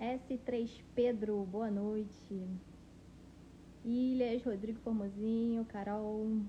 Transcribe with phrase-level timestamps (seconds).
[0.00, 2.40] S3 Pedro, boa noite.
[3.84, 6.40] Ilhas, Rodrigo Formosinho, Carol.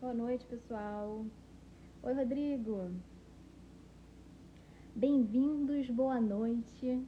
[0.00, 1.24] Boa noite, pessoal.
[2.02, 2.90] Oi, Rodrigo.
[4.92, 7.00] Bem-vindos, boa noite.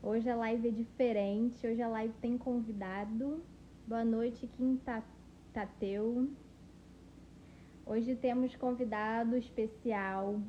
[0.00, 3.42] Hoje a live é diferente, hoje a live tem convidado.
[3.88, 4.80] Boa noite, Kim
[5.52, 6.30] Tateu.
[7.84, 10.40] Hoje temos convidado especial.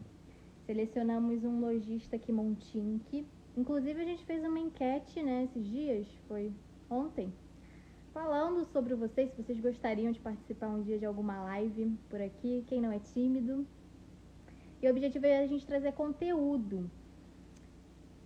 [0.70, 3.26] Selecionamos um lojista aqui, Montink.
[3.58, 6.54] Inclusive a gente fez uma enquete, né, esses dias, foi
[6.88, 7.34] ontem,
[8.14, 12.64] falando sobre vocês, se vocês gostariam de participar um dia de alguma live por aqui,
[12.68, 13.66] quem não é tímido.
[14.80, 16.88] E o objetivo é a gente trazer conteúdo.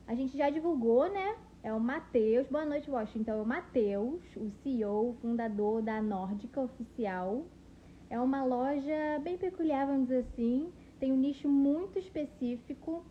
[0.05, 1.37] A gente já divulgou, né?
[1.63, 2.45] É o Matheus.
[2.47, 3.31] Boa noite, Washington.
[3.31, 7.45] É o Matheus, o CEO, fundador da Nórdica Oficial.
[8.09, 10.73] É uma loja bem peculiar, vamos dizer assim.
[11.03, 13.03] Tem um nicho muito específico.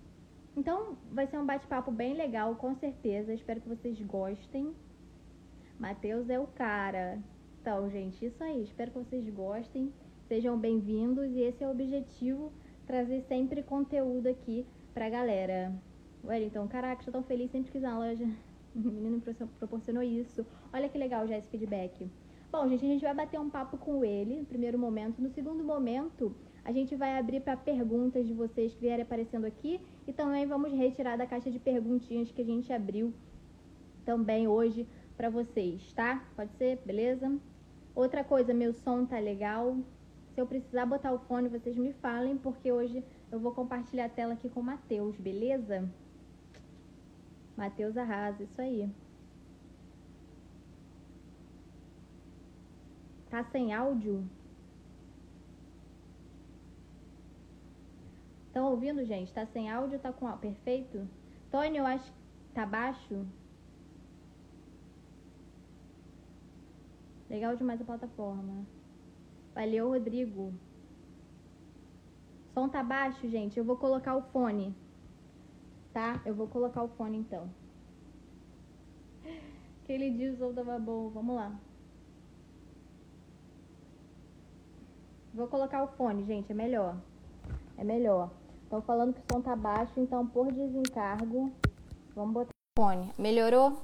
[0.56, 3.34] Então, vai ser um bate-papo bem legal, com certeza.
[3.34, 4.74] Espero que vocês gostem.
[5.78, 7.18] Matheus é o cara.
[7.60, 8.62] Então, gente, isso aí.
[8.62, 9.92] Espero que vocês gostem.
[10.26, 11.30] Sejam bem-vindos.
[11.32, 12.50] E esse é o objetivo
[12.86, 15.70] trazer sempre conteúdo aqui pra galera.
[16.24, 18.24] Wellington, caraca, estou tão feliz, sempre quis uma loja.
[18.74, 19.20] O menino
[19.58, 20.46] proporcionou isso.
[20.72, 22.10] Olha que legal já esse feedback.
[22.50, 25.20] Bom, gente, a gente vai bater um papo com ele no primeiro momento.
[25.20, 29.80] No segundo momento, a gente vai abrir para perguntas de vocês que vierem aparecendo aqui
[30.06, 33.12] e também vamos retirar da caixa de perguntinhas que a gente abriu
[34.04, 36.24] também hoje para vocês, tá?
[36.36, 36.80] Pode ser?
[36.84, 37.36] Beleza?
[37.94, 39.76] Outra coisa, meu som tá legal.
[40.34, 44.08] Se eu precisar botar o fone, vocês me falem, porque hoje eu vou compartilhar a
[44.08, 45.88] tela aqui com o Matheus, beleza?
[47.56, 48.88] Matheus arrasa, isso aí.
[53.28, 54.26] Tá sem áudio?
[58.52, 59.32] Estão ouvindo, gente?
[59.32, 60.42] Tá sem áudio tá com áudio?
[60.42, 61.08] Perfeito?
[61.50, 63.26] Tony, eu acho que tá baixo.
[67.30, 68.66] Legal demais a plataforma.
[69.54, 70.52] Valeu, Rodrigo.
[72.52, 73.58] Som tá baixo, gente.
[73.58, 74.76] Eu vou colocar o fone.
[75.94, 76.20] Tá?
[76.26, 77.48] Eu vou colocar o fone então.
[79.82, 81.08] Aquele som tava bom.
[81.08, 81.58] Vamos lá.
[85.32, 86.52] Vou colocar o fone, gente.
[86.52, 87.00] É melhor.
[87.78, 88.41] É melhor.
[88.72, 91.52] Estão falando que o som tá baixo, então por desencargo,
[92.16, 93.12] vamos botar o fone.
[93.18, 93.78] Melhorou?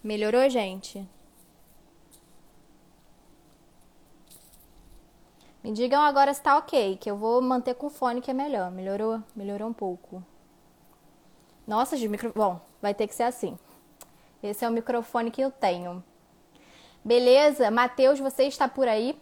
[0.00, 1.04] Melhorou, gente?
[5.60, 8.34] Me digam agora se tá ok, que eu vou manter com o fone que é
[8.34, 8.70] melhor.
[8.70, 9.20] Melhorou?
[9.34, 10.22] Melhorou um pouco.
[11.66, 12.32] Nossa, de micro...
[12.32, 13.58] Bom, vai ter que ser assim.
[14.40, 16.00] Esse é o microfone que eu tenho.
[17.04, 17.72] Beleza?
[17.72, 19.20] Matheus, você está por aí?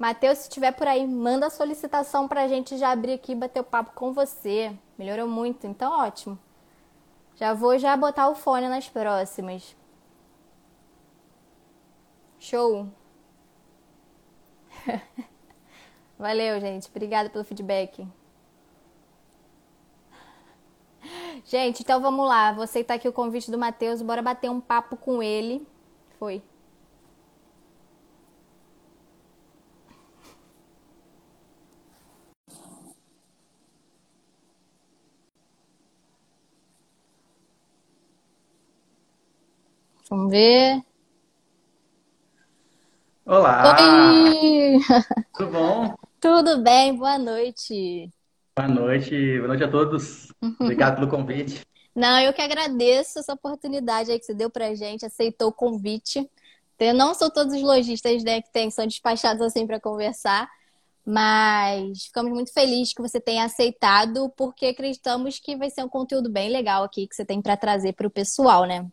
[0.00, 3.60] Matheus, se estiver por aí, manda a solicitação pra gente já abrir aqui e bater
[3.60, 4.72] o papo com você.
[4.98, 6.38] Melhorou muito, então ótimo.
[7.36, 9.76] Já vou já botar o fone nas próximas.
[12.38, 12.88] Show!
[16.18, 16.88] Valeu, gente.
[16.88, 18.08] Obrigada pelo feedback.
[21.44, 22.52] Gente, então vamos lá.
[22.52, 24.00] Vou aceitar aqui o convite do Matheus.
[24.00, 25.66] Bora bater um papo com ele.
[26.18, 26.42] Foi.
[40.10, 40.82] Vamos ver.
[43.24, 43.76] Olá!
[43.78, 44.80] Oi!
[45.32, 45.94] Tudo bom?
[46.18, 48.10] Tudo bem, boa noite.
[48.56, 50.32] Boa noite, boa noite a todos.
[50.58, 51.64] Obrigado pelo convite.
[51.94, 56.28] Não, eu que agradeço essa oportunidade aí que você deu pra gente, aceitou o convite.
[56.76, 60.50] Eu não sou todos os lojistas né, que tem, são despachados assim para conversar,
[61.06, 66.28] mas ficamos muito felizes que você tenha aceitado, porque acreditamos que vai ser um conteúdo
[66.28, 68.90] bem legal aqui que você tem para trazer para o pessoal, né?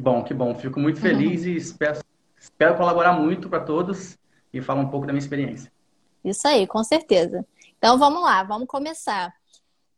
[0.00, 0.54] Que bom, que bom.
[0.54, 1.48] Fico muito feliz uhum.
[1.48, 2.00] e espero,
[2.40, 4.16] espero colaborar muito para todos
[4.50, 5.70] e falar um pouco da minha experiência.
[6.24, 7.44] Isso aí, com certeza.
[7.76, 9.30] Então vamos lá, vamos começar.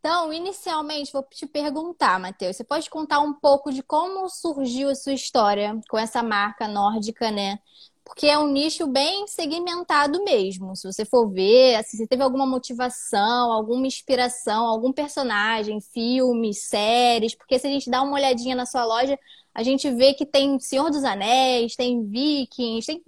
[0.00, 4.94] Então, inicialmente, vou te perguntar, Matheus, você pode contar um pouco de como surgiu a
[4.96, 7.60] sua história com essa marca nórdica, né?
[8.04, 10.74] Porque é um nicho bem segmentado mesmo.
[10.74, 17.36] Se você for ver, assim, você teve alguma motivação, alguma inspiração, algum personagem, filmes, séries,
[17.36, 19.16] porque se a gente dá uma olhadinha na sua loja,
[19.54, 23.02] a gente vê que tem Senhor dos Anéis, tem Vikings, tem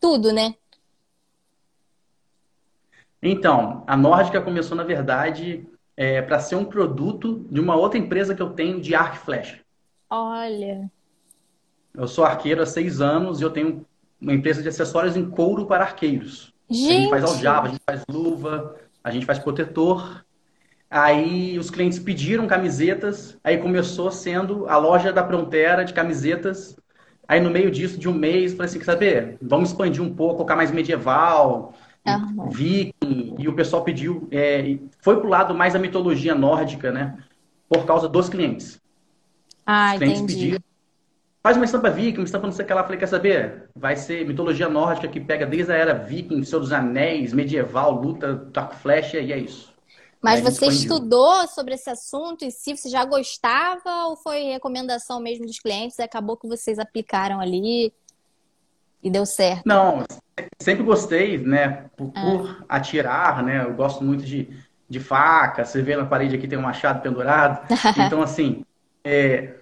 [0.00, 0.54] tudo, né?
[3.22, 5.64] Então, a Nórdica começou, na verdade,
[5.96, 9.20] é, para ser um produto de uma outra empresa que eu tenho de arco e
[9.20, 9.60] flecha.
[10.10, 10.90] Olha.
[11.94, 13.86] Eu sou arqueiro há seis anos e eu tenho
[14.20, 16.52] uma empresa de acessórios em couro para arqueiros.
[16.68, 16.90] Gente.
[16.90, 20.24] A gente faz aljava, a gente faz luva, a gente faz protetor.
[20.94, 26.76] Aí os clientes pediram camisetas, aí começou sendo a loja da Prontera de camisetas.
[27.26, 29.38] Aí no meio disso, de um mês, falei assim, quer saber?
[29.40, 31.72] Vamos expandir um pouco, colocar mais medieval,
[32.06, 32.50] uhum.
[32.50, 37.16] viking, e o pessoal pediu, é, foi pro lado mais da mitologia nórdica, né?
[37.70, 38.78] Por causa dos clientes.
[39.64, 40.40] Ah, Os clientes entendi.
[40.40, 40.62] pediram
[41.42, 42.84] Faz uma estampa viking, uma estampa não sei o que lá.
[42.84, 43.64] Falei, quer saber?
[43.74, 48.46] Vai ser mitologia nórdica que pega desde a era viking, Senhor dos Anéis, medieval, luta,
[48.52, 49.71] taco flecha, e é isso.
[50.22, 55.44] Mas você estudou sobre esse assunto e se você já gostava ou foi recomendação mesmo
[55.44, 57.92] dos clientes acabou que vocês aplicaram ali
[59.02, 59.62] e deu certo?
[59.66, 60.04] Não,
[60.60, 61.90] sempre gostei, né?
[61.96, 62.22] Por, ah.
[62.22, 63.64] por atirar, né?
[63.64, 64.48] Eu gosto muito de,
[64.88, 65.64] de faca.
[65.64, 67.66] Você vê na parede aqui tem um machado pendurado.
[67.98, 68.64] então, assim,
[69.02, 69.56] é,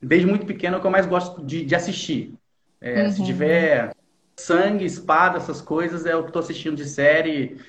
[0.00, 2.34] desde muito pequeno, é o que eu mais gosto de, de assistir.
[2.80, 3.12] É, uhum.
[3.12, 3.94] Se tiver
[4.38, 7.60] sangue, espada, essas coisas, é o que estou assistindo de série.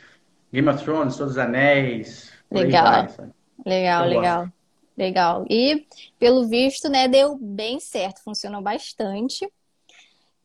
[0.52, 2.32] Game of Thrones, Todos os Anéis.
[2.52, 3.08] Legal.
[3.08, 3.32] Vai,
[3.66, 4.40] legal, eu legal.
[4.42, 4.60] Gosto.
[4.98, 5.46] Legal.
[5.50, 5.88] E,
[6.20, 9.50] pelo visto, né, deu bem certo, funcionou bastante.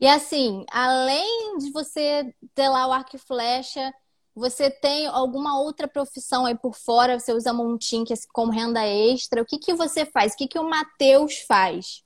[0.01, 3.93] E assim, além de você ter lá o arco e flecha,
[4.35, 7.19] você tem alguma outra profissão aí por fora?
[7.19, 9.41] Você usa Montink como renda extra?
[9.41, 10.35] O que, que você faz?
[10.35, 12.05] O que, que o Matheus faz?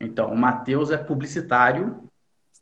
[0.00, 2.08] Então, o Matheus é publicitário.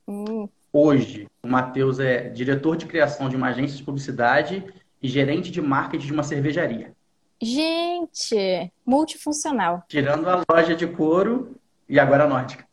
[0.06, 0.48] Hum.
[0.72, 4.64] Hoje, o Matheus é diretor de criação de uma agência de publicidade
[5.02, 6.94] e gerente de marketing de uma cervejaria.
[7.40, 9.82] Gente, multifuncional.
[9.86, 11.56] Tirando a loja de couro
[11.86, 12.66] e agora a nórdica.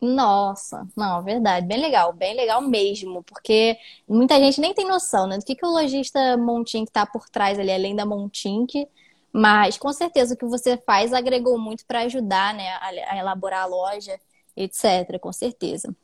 [0.00, 3.76] Nossa, não, verdade, bem legal, bem legal mesmo, porque
[4.08, 7.58] muita gente nem tem noção, né, do que, que o lojista Montink está por trás
[7.58, 8.88] ali, além da Montink,
[9.32, 13.62] mas com certeza o que você faz agregou muito para ajudar, né, a, a, elaborar
[13.62, 14.18] a loja,
[14.56, 15.94] etc, com certeza.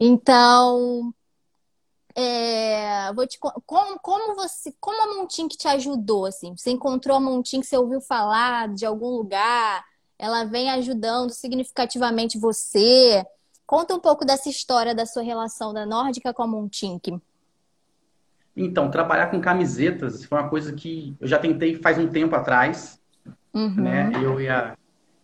[0.00, 1.12] Então,
[2.14, 7.20] é, vou te como, como você, como a Montink te ajudou, assim, você encontrou a
[7.20, 9.84] Montink, você ouviu falar de algum lugar,
[10.18, 13.24] ela vem ajudando significativamente você.
[13.64, 17.20] Conta um pouco dessa história da sua relação da Nórdica com a Montink.
[18.56, 23.00] Então, trabalhar com camisetas foi uma coisa que eu já tentei faz um tempo atrás,
[23.54, 23.76] uhum.
[23.76, 24.10] né?
[24.16, 24.76] Eu e a,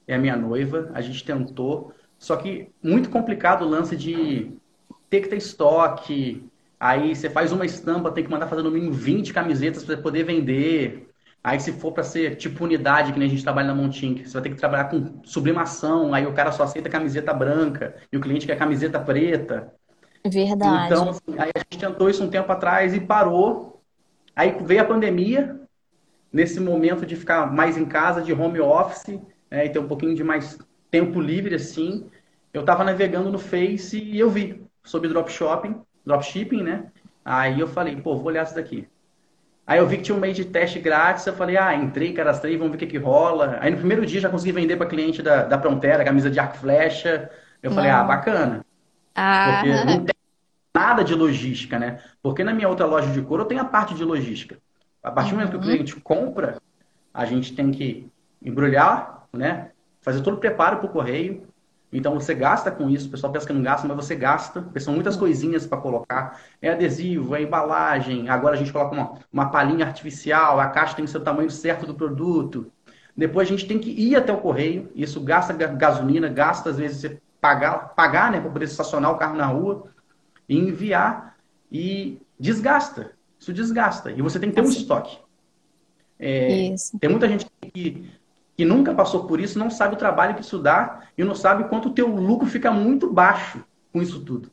[0.06, 4.56] e a minha noiva, a gente tentou, só que muito complicado o lance de
[5.14, 8.93] ter que ter estoque, aí você faz uma estampa, tem que mandar fazer no mínimo
[8.93, 11.08] 20 camisetas para poder vender.
[11.43, 14.32] Aí, se for para ser tipo unidade, que nem a gente trabalha na Montink, você
[14.32, 18.20] vai ter que trabalhar com sublimação, aí o cara só aceita camiseta branca e o
[18.20, 19.72] cliente quer camiseta preta.
[20.26, 20.87] Verdade.
[20.87, 23.82] Então, assim, aí a gente tentou isso um tempo atrás e parou.
[24.34, 25.61] Aí veio a pandemia,
[26.32, 29.20] nesse momento de ficar mais em casa, de home office,
[29.50, 30.58] né, e ter um pouquinho de mais
[30.90, 32.06] tempo livre, assim.
[32.55, 36.85] Eu estava navegando no Face e eu vi sobre dropshipping, dropshipping, né?
[37.25, 38.87] Aí eu falei, pô, vou olhar isso daqui.
[39.67, 42.57] Aí eu vi que tinha um mês de teste grátis, eu falei, ah, entrei, cadastrei,
[42.57, 43.57] vamos ver o que, que rola.
[43.61, 46.59] Aí no primeiro dia já consegui vender para cliente da, da Prontera, camisa de arco
[46.59, 47.31] flecha.
[47.63, 48.65] Eu falei, ah, bacana.
[49.15, 49.63] Ah.
[49.63, 50.15] Porque não tem
[50.77, 51.99] nada de logística, né?
[52.23, 54.59] Porque na minha outra loja de couro eu tenho a parte de logística.
[55.03, 55.67] A partir do momento que o uhum.
[55.67, 56.59] cliente compra,
[57.12, 58.07] a gente tem que
[58.43, 59.71] embrulhar, né?
[60.03, 61.47] Fazer todo o preparo para o correio,
[61.95, 64.81] então você gasta com isso, o pessoal pensa que não gasta, mas você gasta, porque
[64.81, 66.41] são muitas coisinhas para colocar.
[66.61, 71.05] É adesivo, é embalagem, agora a gente coloca uma, uma palhinha artificial, a caixa tem
[71.05, 72.71] que ser o tamanho certo do produto.
[73.17, 77.01] Depois a gente tem que ir até o correio, isso gasta gasolina, gasta às vezes
[77.01, 79.85] você pagar, pagar né, para poder estacionar o carro na rua
[80.49, 81.37] e enviar
[81.71, 83.13] e desgasta.
[83.39, 84.11] Isso desgasta.
[84.11, 85.19] E você tem que ter um estoque.
[86.19, 88.11] É, tem muita gente que
[88.56, 91.68] que nunca passou por isso não sabe o trabalho que isso dá e não sabe
[91.68, 94.50] quanto o teu lucro fica muito baixo com isso tudo.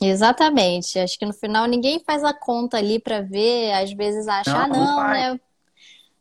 [0.00, 0.98] Exatamente.
[0.98, 4.60] Acho que no final ninguém faz a conta ali para ver, às vezes acha, não,
[4.60, 5.40] ah, não, não né?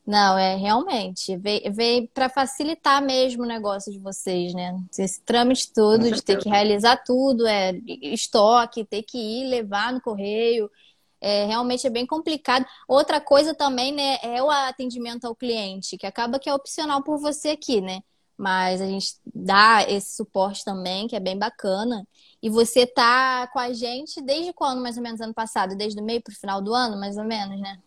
[0.07, 1.35] Não, é realmente.
[1.35, 4.79] Veio, veio para facilitar mesmo o negócio de vocês, né?
[4.97, 9.99] Esse trâmite todo, de ter que realizar tudo, é estoque, ter que ir levar no
[9.99, 10.71] correio.
[11.19, 12.65] É, realmente é bem complicado.
[12.87, 17.19] Outra coisa também, né, é o atendimento ao cliente, que acaba que é opcional por
[17.19, 18.01] você aqui, né?
[18.37, 22.07] Mas a gente dá esse suporte também, que é bem bacana.
[22.41, 25.75] E você tá com a gente desde quando, mais ou menos, ano passado?
[25.75, 27.79] Desde o meio para o final do ano, mais ou menos, né?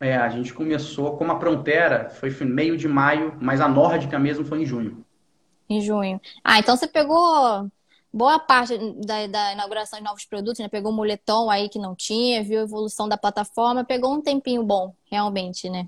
[0.00, 4.44] É, a gente começou como a Prontera, foi meio de maio, mas a Nórdica mesmo
[4.44, 5.04] foi em junho.
[5.68, 6.20] Em junho.
[6.44, 7.68] Ah, então você pegou
[8.18, 10.68] boa parte da, da, inauguração de novos produtos, né?
[10.68, 14.64] Pegou o moletom aí que não tinha, viu a evolução da plataforma, pegou um tempinho
[14.64, 15.86] bom, realmente, né?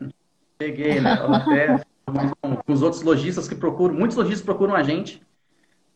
[0.57, 1.13] Peguei, né?
[1.13, 5.21] Até com os outros lojistas que procuram, muitos lojistas procuram a gente.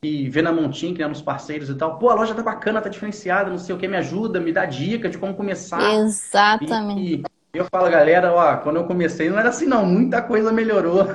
[0.02, 2.82] que vê na montinha, que é nos parceiros e tal, pô, a loja tá bacana,
[2.82, 5.94] tá diferenciada, não sei o que, me ajuda, me dá dica de como começar.
[5.94, 7.00] Exatamente.
[7.00, 7.22] E,
[7.54, 11.06] e eu falo, galera, ó, quando eu comecei não era assim não, muita coisa melhorou.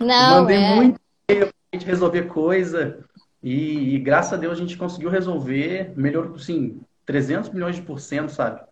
[0.00, 0.74] Não, Mandei é.
[0.74, 3.04] muito pra gente resolver coisa
[3.44, 8.00] e, e, graças a Deus a gente conseguiu resolver, melhorou, assim, 300 milhões de por
[8.00, 8.62] cento, sabe?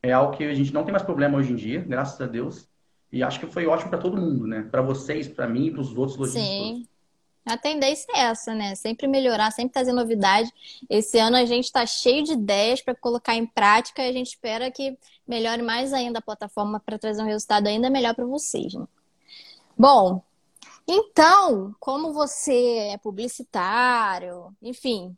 [0.00, 2.68] É algo que a gente não tem mais problema hoje em dia, graças a Deus.
[3.10, 4.68] E acho que foi ótimo para todo mundo, né?
[4.70, 6.44] Para vocês, para mim, para os outros lojistas.
[6.44, 6.86] Sim.
[7.44, 8.76] A tendência é essa, né?
[8.76, 10.48] Sempre melhorar, sempre trazer novidade.
[10.88, 14.28] Esse ano a gente está cheio de ideias para colocar em prática e a gente
[14.28, 14.96] espera que
[15.26, 18.74] melhore mais ainda a plataforma para trazer um resultado ainda melhor para vocês.
[18.74, 18.86] Né?
[19.76, 20.22] Bom,
[20.92, 25.16] então, como você é publicitário, enfim,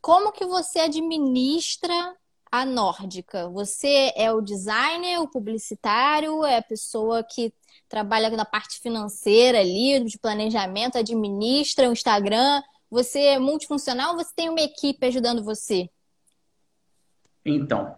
[0.00, 2.16] como que você administra
[2.50, 3.50] a nórdica?
[3.50, 7.52] Você é o designer, o publicitário, é a pessoa que
[7.86, 12.62] trabalha na parte financeira ali, de planejamento, administra o Instagram.
[12.90, 15.90] Você é multifuncional ou você tem uma equipe ajudando você?
[17.44, 17.94] Então,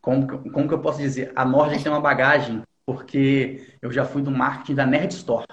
[0.00, 1.30] como, como que eu posso dizer?
[1.36, 5.44] A Nórdica tem uma bagagem, porque eu já fui do marketing da Nerd Store.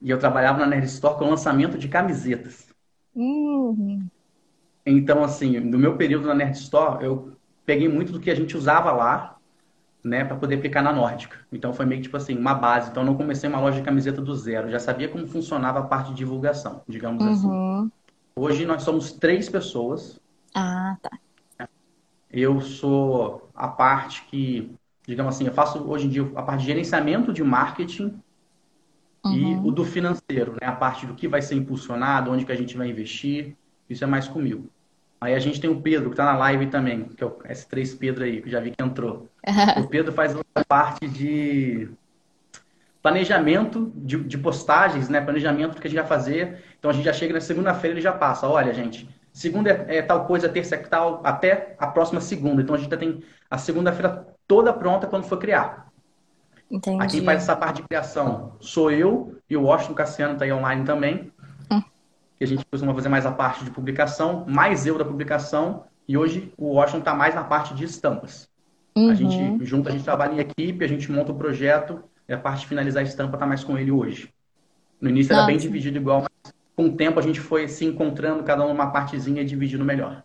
[0.00, 2.68] E eu trabalhava na Nerd Store com lançamento de camisetas.
[3.14, 4.06] Uhum.
[4.86, 7.32] Então, assim, no meu período na Nerd Store, eu
[7.66, 9.36] peguei muito do que a gente usava lá,
[10.02, 11.38] né, para poder aplicar na Nórdica.
[11.52, 12.90] Então, foi meio que, tipo assim, uma base.
[12.90, 14.68] Então, eu não comecei uma loja de camiseta do zero.
[14.68, 17.46] Eu já sabia como funcionava a parte de divulgação, digamos assim.
[17.48, 17.80] Uhum.
[17.80, 17.92] assim.
[18.36, 20.20] Hoje, nós somos três pessoas.
[20.54, 21.18] Ah, tá.
[22.30, 24.74] Eu sou a parte que,
[25.06, 28.20] digamos assim, eu faço hoje em dia a parte de gerenciamento de marketing
[29.28, 29.64] Uhum.
[29.64, 30.66] e o do financeiro, né?
[30.66, 33.56] A parte do que vai ser impulsionado, onde que a gente vai investir.
[33.88, 34.68] Isso é mais comigo.
[35.20, 37.98] Aí a gente tem o Pedro, que está na live também, que é o S3
[37.98, 39.28] Pedro aí, que já vi que entrou.
[39.76, 41.88] o Pedro faz a parte de
[43.02, 45.20] planejamento de, de, postagens, né?
[45.20, 46.62] Planejamento do que a gente vai fazer.
[46.78, 48.46] Então a gente já chega na segunda-feira ele já passa.
[48.46, 52.62] Olha, gente, segunda é, é, tal coisa, terça é tal, até a próxima segunda.
[52.62, 55.87] Então a gente já tem a segunda-feira toda pronta quando for criar.
[56.70, 57.02] Entendi.
[57.02, 60.84] Aqui faz essa parte de criação sou eu e o Washington Cassiano está aí online
[60.84, 61.32] também.
[61.70, 61.82] Hum.
[62.36, 65.84] Que a gente costuma fazer mais a parte de publicação, mais eu da publicação.
[66.06, 68.48] E hoje o Washington está mais na parte de estampas.
[68.96, 69.10] Uhum.
[69.10, 72.38] A gente junto, a gente trabalha em equipe, a gente monta o projeto e a
[72.38, 74.32] parte de finalizar a estampa está mais com ele hoje.
[75.00, 75.42] No início Nossa.
[75.42, 78.68] era bem dividido igual, mas com o tempo a gente foi se encontrando, cada um
[78.68, 80.24] numa partezinha e dividindo melhor.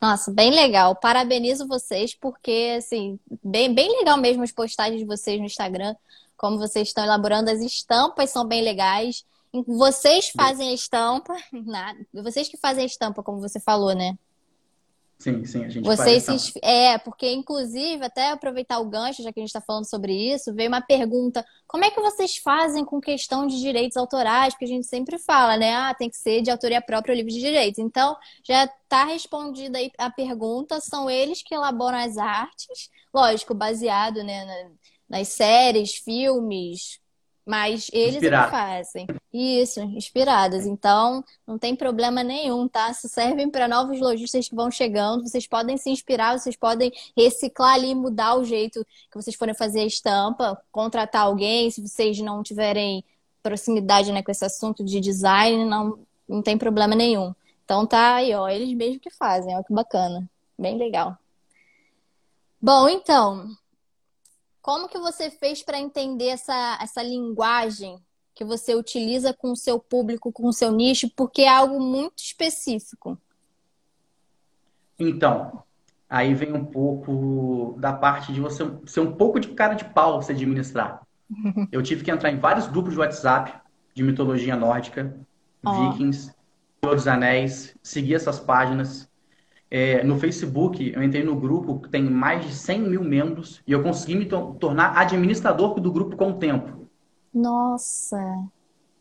[0.00, 0.96] Nossa, bem legal.
[0.96, 5.94] Parabenizo vocês, porque, assim, bem, bem legal mesmo as postagens de vocês no Instagram,
[6.36, 7.50] como vocês estão elaborando.
[7.50, 9.24] As estampas são bem legais.
[9.66, 11.98] Vocês fazem a estampa, nada.
[12.14, 14.16] Vocês que fazem a estampa, como você falou, né?
[15.20, 16.58] Sim, sim, a gente Vocês se...
[16.62, 20.54] É, porque, inclusive, até aproveitar o gancho, já que a gente está falando sobre isso,
[20.54, 24.54] veio uma pergunta: como é que vocês fazem com questão de direitos autorais?
[24.54, 25.74] Porque a gente sempre fala, né?
[25.74, 27.78] Ah, tem que ser de autoria própria o livro de direitos.
[27.78, 34.24] Então, já está respondida aí a pergunta: são eles que elaboram as artes, lógico, baseado
[34.24, 34.70] né,
[35.06, 36.99] nas séries, filmes,
[37.50, 38.52] mas eles Inspirado.
[38.52, 39.08] fazem.
[39.34, 40.66] Isso, inspiradas.
[40.66, 42.92] Então, não tem problema nenhum, tá?
[42.92, 45.26] Isso servem para novos lojistas que vão chegando.
[45.26, 49.80] Vocês podem se inspirar, vocês podem reciclar ali, mudar o jeito que vocês forem fazer
[49.80, 53.04] a estampa, contratar alguém, se vocês não tiverem
[53.42, 57.34] proximidade né, com esse assunto de design, não, não tem problema nenhum.
[57.64, 60.24] Então tá aí, ó, eles mesmos que fazem, ó, que bacana.
[60.56, 61.18] Bem legal.
[62.62, 63.48] Bom, então,
[64.62, 67.98] como que você fez para entender essa, essa linguagem
[68.34, 72.18] que você utiliza com o seu público, com o seu nicho, porque é algo muito
[72.18, 73.18] específico?
[74.98, 75.62] Então,
[76.08, 80.22] aí vem um pouco da parte de você ser um pouco de cara de pau
[80.22, 81.02] você administrar.
[81.72, 83.60] Eu tive que entrar em vários grupos de WhatsApp
[83.94, 85.14] de mitologia nórdica,
[85.64, 85.90] Ó.
[85.90, 86.34] vikings,
[86.82, 89.09] Senhor dos Anéis, seguir essas páginas.
[89.70, 93.72] É, no Facebook, eu entrei no grupo que tem mais de 100 mil membros e
[93.72, 96.88] eu consegui me to- tornar administrador do grupo com o tempo.
[97.32, 98.18] Nossa,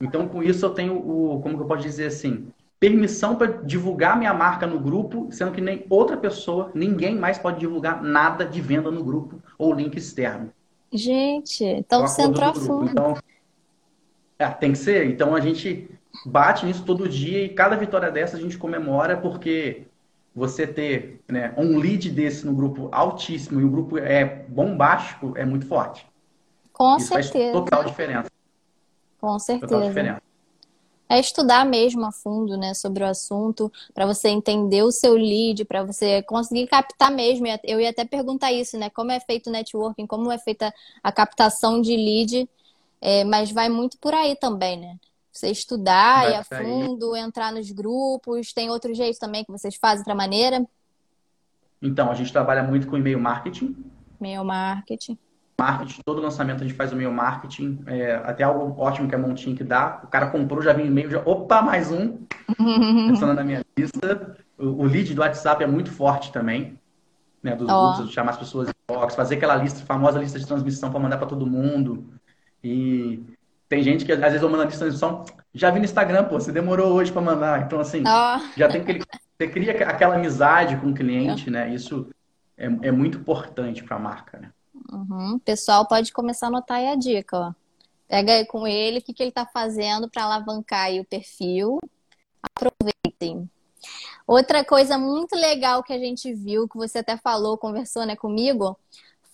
[0.01, 4.17] Então, com isso, eu tenho o, como que eu posso dizer assim, permissão para divulgar
[4.17, 8.61] minha marca no grupo, sendo que nem outra pessoa, ninguém mais pode divulgar nada de
[8.61, 10.53] venda no grupo ou link externo.
[10.93, 12.91] gente, então Com você entrou a fundo.
[12.91, 13.15] Então,
[14.37, 15.05] é, tem que ser.
[15.09, 15.89] Então, a gente
[16.25, 19.88] bate nisso todo dia e cada vitória dessa a gente comemora porque
[20.39, 25.45] você ter né, um lead desse no grupo altíssimo e o grupo é bombástico é
[25.45, 26.07] muito forte.
[26.71, 28.29] Com Isso faz certeza, total diferença.
[29.19, 29.83] com Total certeza.
[29.83, 30.21] diferença.
[31.11, 35.65] É estudar mesmo a fundo, né, sobre o assunto, para você entender o seu lead,
[35.65, 37.47] para você conseguir captar mesmo.
[37.63, 38.91] Eu ia até perguntar isso, né?
[38.91, 40.71] Como é feito o networking, como é feita
[41.03, 42.47] a captação de lead,
[43.01, 44.97] é, mas vai muito por aí também, né?
[45.31, 48.51] Você estudar vai e a fundo, entrar nos grupos.
[48.51, 50.65] Tem outro jeito também que vocês fazem outra maneira?
[51.81, 53.75] Então, a gente trabalha muito com e-mail marketing.
[54.19, 55.17] E-mail marketing.
[55.57, 57.83] Marketing, todo lançamento a gente faz o e-mail marketing.
[57.85, 60.01] É, até algo ótimo que a Montinho que dá.
[60.03, 61.19] O cara comprou, já vem e-mail, já.
[61.19, 62.17] Opa, mais um!
[63.07, 64.37] Pensando na minha lista.
[64.57, 66.79] O, o, lead do WhatsApp é muito forte também.
[67.41, 67.93] Né, dos oh.
[67.93, 71.17] grupos, chamar as pessoas em box, fazer aquela lista, famosa lista de transmissão para mandar
[71.17, 72.09] para todo mundo.
[72.61, 73.23] E
[73.69, 75.23] tem gente que às vezes eu mando a lista de transmissão,
[75.53, 77.61] já vi no Instagram, pô, você demorou hoje para mandar.
[77.61, 78.57] Então, assim, oh.
[78.57, 79.03] já tem aquele
[79.39, 81.73] você cria aquela amizade com o cliente, né?
[81.73, 82.09] Isso
[82.57, 84.51] é, é muito importante para a marca, né?
[84.91, 85.39] Uhum.
[85.39, 87.53] Pessoal pode começar a anotar aí a dica, ó.
[88.05, 91.79] Pega aí com ele o que, que ele está fazendo para alavancar aí o perfil.
[92.43, 93.49] Aproveitem.
[94.27, 98.77] Outra coisa muito legal que a gente viu, que você até falou, conversou né, comigo,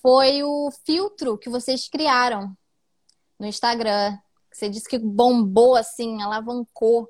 [0.04, 2.56] foi o filtro que vocês criaram
[3.40, 4.20] no Instagram.
[4.56, 7.10] Você disse que bombou assim, alavancou.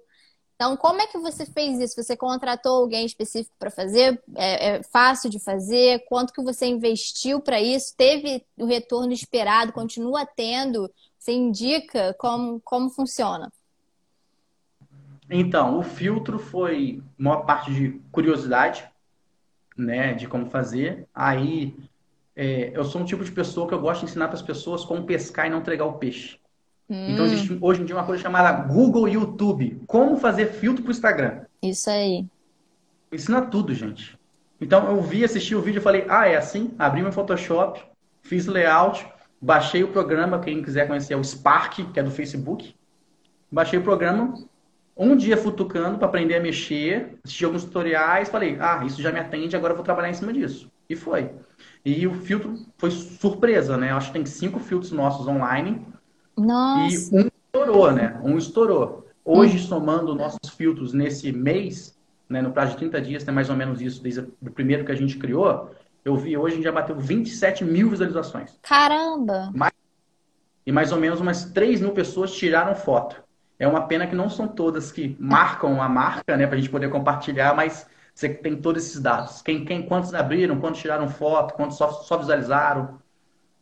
[0.56, 2.02] Então, como é que você fez isso?
[2.02, 4.20] Você contratou alguém específico para fazer?
[4.36, 6.04] É, é, fácil de fazer?
[6.08, 7.94] Quanto que você investiu para isso?
[7.96, 9.74] Teve o retorno esperado?
[9.74, 10.90] Continua tendo?
[11.20, 13.52] Você indica como, como funciona?
[15.30, 18.90] Então, o filtro foi uma parte de curiosidade,
[19.78, 21.08] né, de como fazer.
[21.14, 21.75] Aí,
[22.36, 24.84] é, eu sou um tipo de pessoa que eu gosto de ensinar para as pessoas
[24.84, 26.40] como pescar e não entregar o peixe.
[26.89, 27.12] Hum.
[27.12, 29.82] Então existe hoje em dia uma coisa chamada Google YouTube.
[29.88, 31.42] Como fazer filtro para o Instagram.
[31.62, 32.25] Isso aí.
[33.12, 34.18] Ensina tudo, gente.
[34.60, 36.74] Então eu vi, assisti o vídeo e falei, ah, é assim?
[36.80, 37.82] Abri meu Photoshop,
[38.22, 39.06] fiz layout,
[39.42, 42.74] baixei o programa, quem quiser conhecer é o Spark, que é do Facebook.
[43.51, 44.34] Baixei o programa,
[44.96, 49.20] um dia futucando para aprender a mexer, assisti alguns tutoriais, falei, ah, isso já me
[49.20, 50.72] atende, agora eu vou trabalhar em cima disso.
[50.89, 51.32] E foi.
[51.84, 53.92] E o filtro foi surpresa, né?
[53.92, 55.86] Eu acho que tem cinco filtros nossos online
[56.38, 57.16] nossa.
[57.16, 58.20] E um estourou, né?
[58.24, 59.08] Um estourou.
[59.24, 59.62] Hoje, hum.
[59.62, 61.98] somando nossos filtros nesse mês,
[62.30, 64.92] né, no prazo de 30 dias, tem mais ou menos isso, desde o primeiro que
[64.92, 65.72] a gente criou,
[66.04, 68.60] eu vi hoje a gente já bateu 27 mil visualizações.
[68.62, 69.52] Caramba!
[69.56, 69.74] Mais,
[70.66, 73.24] e mais ou menos umas 3 mil pessoas tiraram foto.
[73.58, 76.70] É uma pena que não são todas que marcam a marca, né, para a gente
[76.70, 79.42] poder compartilhar, mas você tem todos esses dados.
[79.42, 83.00] Quem, quem, quantos abriram, quantos tiraram foto, quantos só, só visualizaram.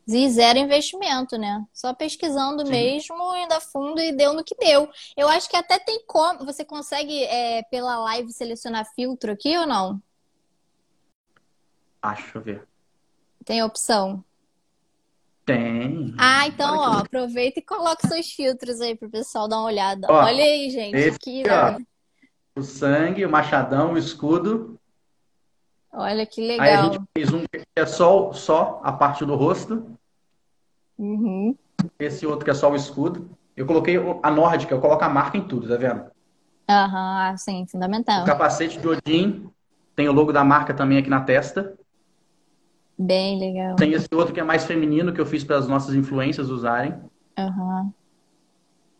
[0.05, 1.65] E zero investimento, né?
[1.73, 2.71] Só pesquisando Sim.
[2.71, 4.89] mesmo, indo a fundo e deu no que deu.
[5.15, 6.45] Eu acho que até tem como.
[6.45, 10.01] Você consegue, é, pela live, selecionar filtro aqui ou não?
[12.01, 12.67] Acho, ver.
[13.45, 14.23] Tem opção?
[15.45, 16.13] Tem.
[16.17, 20.07] Ah, então, ó, aproveita e coloca seus filtros aí pro pessoal dar uma olhada.
[20.09, 20.95] Ó, Olha aí, gente.
[20.95, 21.79] Esse aqui, ó,
[22.55, 24.79] o sangue, o machadão, o escudo.
[25.93, 26.65] Olha que legal.
[26.65, 29.95] Aí a gente fez um que é só, só a parte do rosto.
[30.97, 31.55] Uhum.
[31.99, 33.29] Esse outro que é só o escudo.
[33.55, 36.05] Eu coloquei a nórdica, eu coloco a marca em tudo, tá vendo?
[36.67, 38.23] Aham, uhum, sim, fundamental.
[38.23, 39.47] O capacete de Odin,
[39.95, 41.77] tem o logo da marca também aqui na testa.
[42.97, 43.75] Bem legal.
[43.75, 46.95] Tem esse outro que é mais feminino, que eu fiz para as nossas influências usarem.
[47.37, 47.91] Uhum.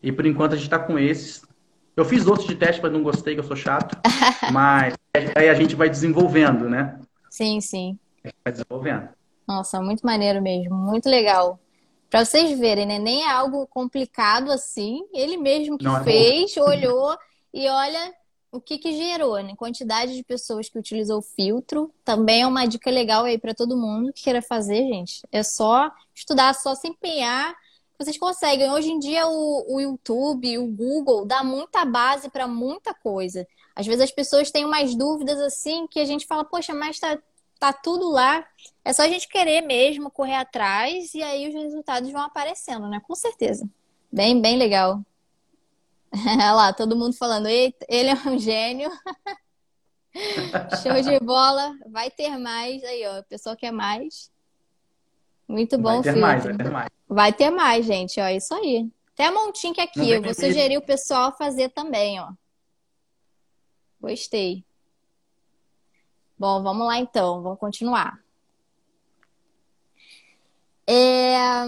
[0.01, 1.43] E por enquanto a gente está com esses.
[1.95, 3.97] Eu fiz outros de teste, mas não gostei, que eu sou chato.
[4.51, 4.95] mas
[5.35, 6.99] aí a gente vai desenvolvendo, né?
[7.29, 7.99] Sim, sim.
[8.43, 9.09] Vai desenvolvendo.
[9.47, 11.59] Nossa, muito maneiro mesmo, muito legal.
[12.09, 12.99] Para vocês verem, né?
[12.99, 15.03] Nem é algo complicado assim.
[15.13, 17.17] Ele mesmo que não, é fez, é olhou
[17.53, 18.13] e olha
[18.51, 19.55] o que que gerou, né?
[19.55, 21.91] Quantidade de pessoas que utilizou o filtro.
[22.05, 25.21] Também é uma dica legal aí para todo mundo que queira fazer, gente.
[25.31, 27.55] É só estudar, só se empenhar
[27.97, 28.71] vocês conseguem.
[28.71, 33.47] Hoje em dia, o, o YouTube, o Google, dá muita base para muita coisa.
[33.75, 37.17] Às vezes as pessoas têm umas dúvidas assim que a gente fala, poxa, mas tá,
[37.59, 38.45] tá tudo lá.
[38.83, 43.01] É só a gente querer mesmo, correr atrás e aí os resultados vão aparecendo, né?
[43.07, 43.67] Com certeza.
[44.11, 45.01] Bem, bem legal.
[46.13, 48.91] Olha lá, todo mundo falando, ele é um gênio.
[50.83, 51.75] Show de bola.
[51.89, 52.83] Vai ter mais.
[52.83, 54.31] Aí, ó, a pessoa quer mais.
[55.53, 56.89] Muito bom, vai ter mais, vai ter mais.
[57.07, 58.89] Vai ter mais, gente, ó, isso aí.
[59.13, 62.31] Até a montinha que aqui, eu vou sugerir o pessoal fazer também, ó.
[64.01, 64.65] Gostei.
[66.39, 68.19] Bom, vamos lá então, vamos continuar.
[70.87, 71.65] É...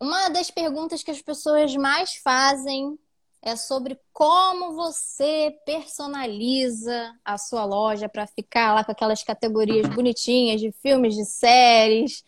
[0.00, 2.98] Uma das perguntas que as pessoas mais fazem
[3.46, 10.60] é sobre como você personaliza a sua loja para ficar lá com aquelas categorias bonitinhas
[10.60, 12.24] de filmes, de séries.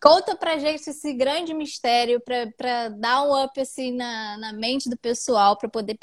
[0.00, 4.96] Conta pra gente esse grande mistério para dar um up assim na, na mente do
[4.96, 5.98] pessoal para poder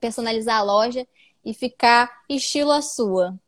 [0.00, 1.06] personalizar a loja
[1.44, 3.38] e ficar estilo a sua.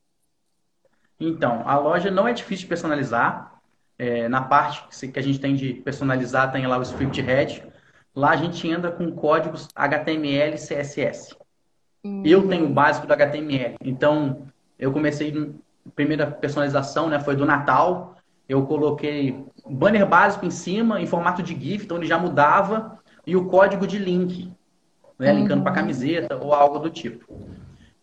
[1.19, 3.61] Então, a loja não é difícil de personalizar.
[3.99, 7.76] É, na parte que a gente tem de personalizar, tem lá o script head
[8.17, 11.37] Lá a gente entra com códigos HTML e CSS.
[12.03, 12.23] Uhum.
[12.25, 13.77] Eu tenho o básico do HTML.
[13.85, 14.47] Então,
[14.79, 15.55] eu comecei
[15.95, 18.17] primeira personalização, né, foi do Natal.
[18.49, 23.37] Eu coloquei banner básico em cima, em formato de GIF, então ele já mudava, e
[23.37, 24.51] o código de link,
[25.19, 25.41] né, uhum.
[25.41, 27.27] linkando para camiseta ou algo do tipo.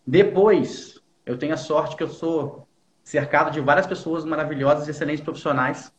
[0.06, 2.67] Depois, eu tenho a sorte que eu sou
[3.04, 5.91] cercado de várias pessoas maravilhosas e excelentes profissionais.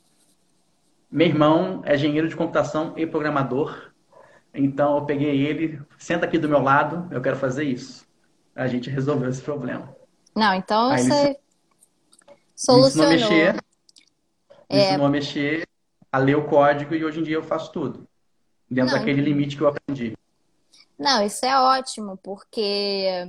[1.11, 3.94] Meu irmão é engenheiro de computação e programador.
[4.55, 8.07] Então eu peguei ele, senta aqui do meu lado, eu quero fazer isso.
[8.55, 9.95] A gente resolveu esse problema.
[10.35, 11.38] Não, então Aí você ele
[12.55, 13.11] solucionou.
[13.11, 13.64] Me ensinou a mexer,
[14.69, 14.77] é...
[14.77, 15.69] me ensinou a mexer,
[16.12, 18.07] a ler o código e hoje em dia eu faço tudo.
[18.71, 18.99] Dentro Não.
[18.99, 20.17] daquele limite que eu aprendi.
[20.99, 23.29] Não, isso é ótimo, porque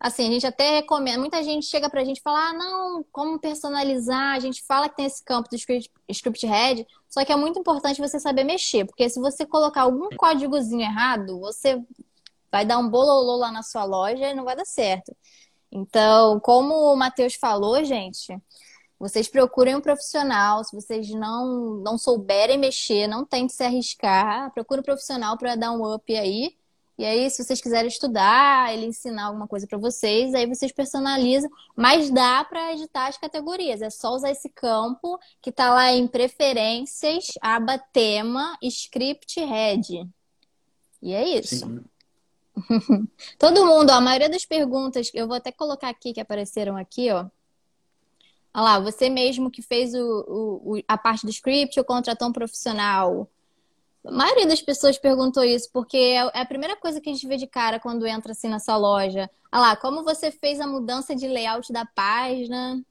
[0.00, 3.38] assim, a gente até recomenda, muita gente chega pra gente e fala, ah, não, como
[3.38, 4.34] personalizar?
[4.34, 7.58] A gente fala que tem esse campo do script, script head, só que é muito
[7.58, 11.78] importante você saber mexer, porque se você colocar algum códigozinho errado, você
[12.50, 15.14] vai dar um bololô lá na sua loja e não vai dar certo.
[15.70, 18.36] Então, como o Matheus falou, gente,
[18.98, 20.62] vocês procurem um profissional.
[20.64, 24.52] Se vocês não, não souberem mexer, não tente se arriscar.
[24.52, 26.56] Procure um profissional para dar um up aí.
[27.00, 31.50] E aí, se vocês quiserem estudar, ele ensinar alguma coisa para vocês, aí vocês personalizam.
[31.74, 33.80] Mas dá para editar as categorias.
[33.80, 40.06] É só usar esse campo que está lá em preferências, aba tema, script head.
[41.00, 41.64] E é isso.
[43.38, 47.10] Todo mundo, ó, a maioria das perguntas, eu vou até colocar aqui que apareceram aqui,
[47.10, 47.24] ó.
[48.52, 52.32] Olha lá, você mesmo que fez o, o, a parte do script ou contratou um
[52.32, 53.26] profissional?
[54.04, 57.26] A maioria das pessoas perguntou isso, porque é, é a primeira coisa que a gente
[57.26, 59.30] vê de cara quando entra assim na sua loja.
[59.52, 62.82] Olha lá, como você fez a mudança de layout da página?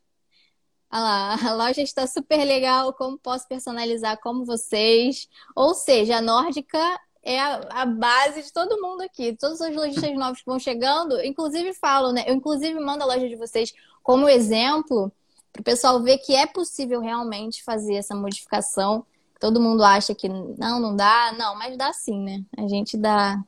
[0.92, 5.28] Olha lá, a loja está super legal, como posso personalizar como vocês?
[5.56, 6.80] Ou seja, a Nórdica
[7.24, 9.36] é a, a, base de todo mundo aqui.
[9.36, 12.24] Todos os lojistas novos que vão chegando, inclusive falam, né?
[12.28, 15.12] Eu inclusive mando a loja de vocês como exemplo
[15.52, 19.06] para o pessoal ver que é possível realmente fazer essa modificação.
[19.40, 22.44] Todo mundo acha que não, não dá, não, mas dá sim, né?
[22.58, 23.42] A gente dá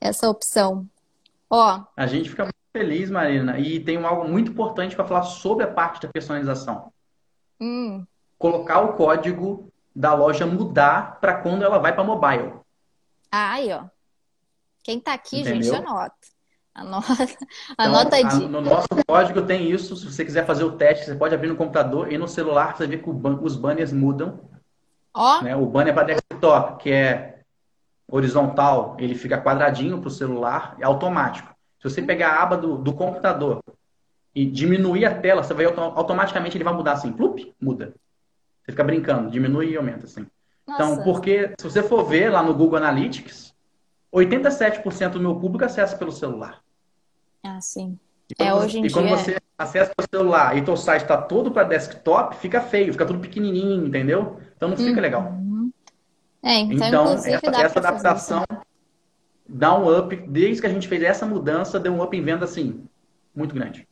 [0.00, 0.86] essa opção.
[1.48, 1.82] Ó.
[1.96, 5.70] A gente fica muito feliz, Marina, e tem algo muito importante para falar sobre a
[5.70, 6.92] parte da personalização.
[7.60, 8.04] Hum.
[8.38, 12.54] Colocar o código da loja mudar para quando ela vai para mobile.
[13.30, 13.84] Ah, aí, ó.
[14.82, 15.62] Quem tá aqui, Entendeu?
[15.62, 16.14] gente, anota.
[16.74, 17.06] Anota,
[17.78, 18.48] anota então, aí.
[18.48, 19.96] No nosso código tem isso.
[19.96, 22.86] Se você quiser fazer o teste, você pode abrir no computador e no celular você
[22.86, 24.40] vê que os banners mudam.
[25.14, 25.42] Ó.
[25.42, 25.54] Né?
[25.54, 27.40] O banner para desktop, que é
[28.08, 31.54] horizontal, ele fica quadradinho para o celular, é automático.
[31.80, 33.60] Se você pegar a aba do, do computador
[34.34, 37.94] e diminuir a tela, você vai automaticamente ele vai mudar assim, plup, muda.
[38.62, 40.26] Você fica brincando, diminui e aumenta assim.
[40.62, 40.92] Então, Nossa.
[40.92, 43.52] Então, porque se você for ver lá no Google Analytics,
[44.14, 46.60] 87% do meu público acessa pelo celular.
[47.42, 47.98] Ah, sim.
[48.38, 48.92] é, hoje em e dia...
[48.92, 53.06] quando você acessa pelo celular e o site está todo para desktop, fica feio, fica
[53.06, 54.38] tudo pequenininho, entendeu?
[54.62, 55.00] Então não fica uhum.
[55.00, 55.32] legal.
[56.40, 58.44] É, então, então essa, essa adaptação
[59.48, 62.44] dá um up, desde que a gente fez essa mudança, deu um up em venda
[62.44, 62.86] assim,
[63.34, 63.88] muito grande.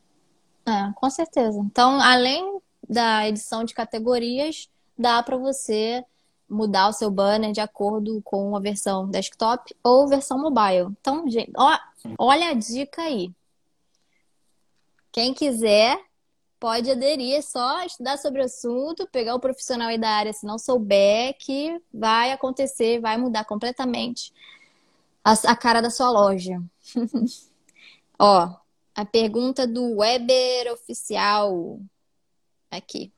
[0.64, 1.59] É, com certeza.
[1.59, 6.04] Então, além da edição de categorias, dá para você
[6.48, 10.94] mudar o seu banner de acordo com a versão desktop ou versão mobile.
[11.00, 11.76] Então, gente, ó,
[12.16, 13.33] olha a dica aí.
[15.11, 15.98] Quem quiser
[16.61, 20.44] pode aderir, é só estudar sobre o assunto, pegar o profissional aí da área, se
[20.44, 24.33] não souber, que vai acontecer, vai mudar completamente
[25.25, 26.62] a, a cara da sua loja.
[28.18, 28.55] ó,
[28.94, 31.81] a pergunta do Weber Oficial
[32.70, 33.11] aqui.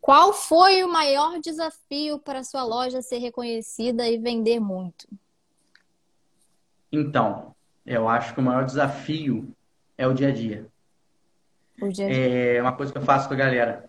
[0.00, 5.08] Qual foi o maior desafio para a sua loja ser reconhecida e vender muito?
[6.90, 9.52] Então, eu acho que o maior desafio
[9.98, 10.66] é o dia a dia.
[12.00, 13.88] É uma coisa que eu faço com a galera.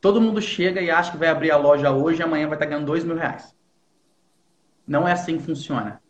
[0.00, 2.66] Todo mundo chega e acha que vai abrir a loja hoje e amanhã vai estar
[2.66, 3.54] ganhando dois mil reais.
[4.86, 6.00] Não é assim que funciona.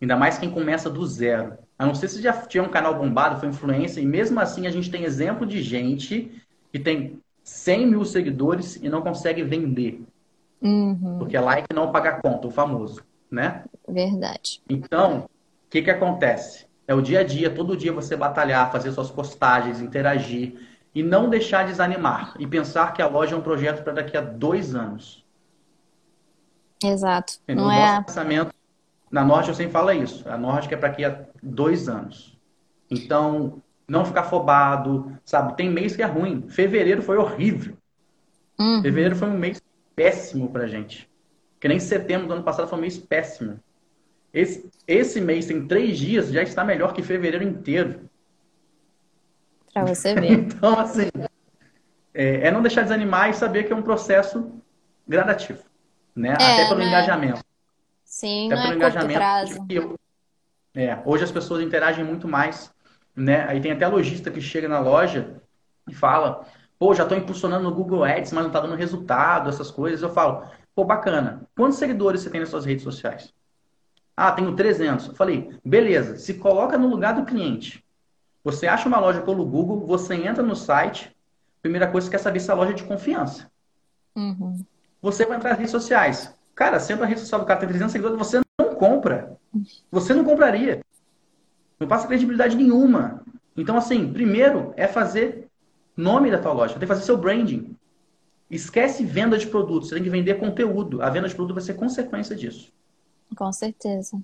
[0.00, 1.58] Ainda mais quem começa do zero.
[1.76, 4.70] A não ser se já tinha um canal bombado, foi influência, e mesmo assim a
[4.70, 10.02] gente tem exemplo de gente que tem 100 mil seguidores e não consegue vender.
[10.60, 11.18] Uhum.
[11.18, 13.64] Porque é like não paga conta, o famoso, né?
[13.88, 14.60] Verdade.
[14.68, 16.67] Então, o que, que acontece?
[16.88, 20.54] É o dia a dia, todo dia você batalhar, fazer suas postagens, interagir
[20.94, 24.22] e não deixar desanimar e pensar que a loja é um projeto para daqui a
[24.22, 25.22] dois anos.
[26.82, 27.34] Exato.
[27.46, 28.02] no não é...
[28.02, 28.54] pensamento,
[29.10, 30.26] na Norte eu sempre falo isso.
[30.26, 32.38] A Norte é para daqui a dois anos.
[32.90, 35.56] Então, não ficar afobado, sabe?
[35.56, 36.48] Tem mês que é ruim.
[36.48, 37.76] Fevereiro foi horrível.
[38.58, 38.80] Uhum.
[38.80, 39.60] Fevereiro foi um mês
[39.94, 41.06] péssimo pra gente.
[41.60, 43.60] Que nem setembro do ano passado foi um mês péssimo.
[44.32, 48.08] Esse, esse mês tem três dias, já está melhor que fevereiro inteiro.
[49.72, 50.32] Para você ver.
[50.32, 51.08] então, assim,
[52.12, 54.52] é, é, não deixar desanimar e saber que é um processo
[55.06, 55.62] gradativo,
[56.14, 56.30] né?
[56.30, 56.88] É, Até pelo né?
[56.88, 57.44] engajamento.
[58.04, 59.66] Sim, Até pelo é engajamento.
[59.68, 59.98] Eu,
[60.74, 62.72] é, hoje as pessoas interagem muito mais,
[63.14, 63.44] né?
[63.48, 65.40] Aí tem até lojista que chega na loja
[65.88, 66.46] e fala,
[66.78, 70.02] pô, já estou impulsionando no Google Ads, mas não está dando resultado, essas coisas.
[70.02, 71.42] Eu falo, pô, bacana.
[71.56, 73.32] Quantos seguidores você tem nas suas redes sociais?
[74.20, 75.06] Ah, tenho 300.
[75.06, 77.84] Eu falei, beleza, se coloca no lugar do cliente.
[78.42, 81.16] Você acha uma loja pelo Google, você entra no site,
[81.62, 83.48] primeira coisa, você quer saber se a loja é de confiança.
[84.16, 84.58] Uhum.
[85.00, 86.34] Você vai entrar nas redes sociais.
[86.52, 89.38] Cara, sempre a rede social do cara tem 300 seguidores, você não compra.
[89.88, 90.84] Você não compraria.
[91.78, 93.22] Não passa credibilidade nenhuma.
[93.56, 95.46] Então, assim, primeiro é fazer
[95.96, 96.72] nome da tua loja.
[96.72, 97.76] Tem que fazer seu branding.
[98.50, 99.90] Esquece venda de produtos.
[99.90, 101.02] Você tem que vender conteúdo.
[101.02, 102.72] A venda de produto vai ser consequência disso.
[103.36, 104.20] Com certeza.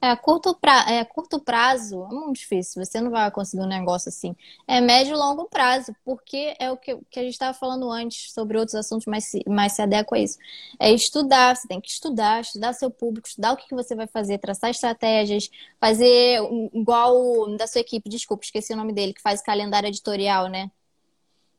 [0.00, 0.84] É, a curto, pra...
[0.90, 4.36] é, curto prazo é muito difícil, você não vai conseguir um negócio assim.
[4.66, 8.30] É médio e longo prazo, porque é o que, que a gente estava falando antes
[8.32, 10.38] sobre outros assuntos, mas se, mais se adequa a isso.
[10.78, 14.06] É estudar, você tem que estudar, estudar seu público, estudar o que, que você vai
[14.06, 16.40] fazer, traçar estratégias, fazer
[16.74, 20.70] igual da sua equipe, desculpa, esqueci o nome dele, que faz calendário editorial, né?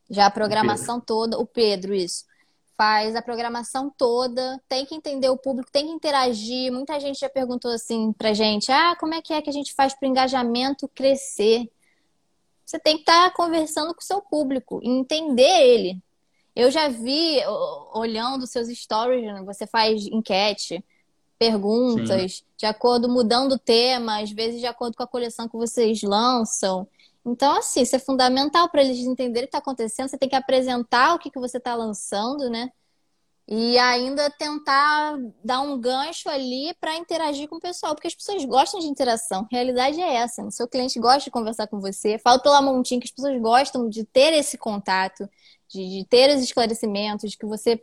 [0.10, 2.27] Já a programação toda, o Pedro, isso
[2.78, 6.72] faz a programação toda, tem que entender o público, tem que interagir.
[6.72, 9.74] Muita gente já perguntou assim pra gente: ah, como é que é que a gente
[9.74, 11.70] faz para o engajamento crescer?
[12.64, 16.02] Você tem que estar tá conversando com o seu público, entender ele.
[16.56, 17.40] Eu já vi,
[17.94, 20.84] olhando seus stories, né, você faz enquete,
[21.38, 22.44] perguntas, Sim.
[22.58, 26.88] de acordo, mudando o tema, às vezes de acordo com a coleção que vocês lançam.
[27.28, 30.08] Então, assim, isso é fundamental para eles entenderem o que está acontecendo.
[30.08, 32.72] Você tem que apresentar o que, que você está lançando, né?
[33.46, 38.44] E ainda tentar dar um gancho ali para interagir com o pessoal, porque as pessoas
[38.46, 39.42] gostam de interação.
[39.42, 40.42] A realidade é essa.
[40.44, 42.18] O seu cliente gosta de conversar com você.
[42.18, 45.30] Falo pela Montinha que as pessoas gostam de ter esse contato,
[45.68, 47.82] de, de ter os esclarecimentos, de que você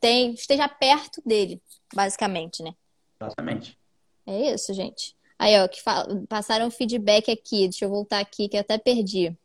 [0.00, 1.62] tem, esteja perto dele,
[1.94, 2.74] basicamente, né?
[3.20, 3.78] Exatamente.
[4.26, 5.15] É isso, gente.
[5.38, 5.80] Aí, ó, que
[6.28, 7.68] passaram feedback aqui.
[7.68, 9.36] Deixa eu voltar aqui, que eu até perdi.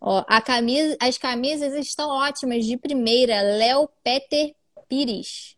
[0.00, 3.40] Ó, a camisa, as camisas estão ótimas de primeira.
[3.40, 4.54] Léo Peter
[4.88, 5.56] Pires.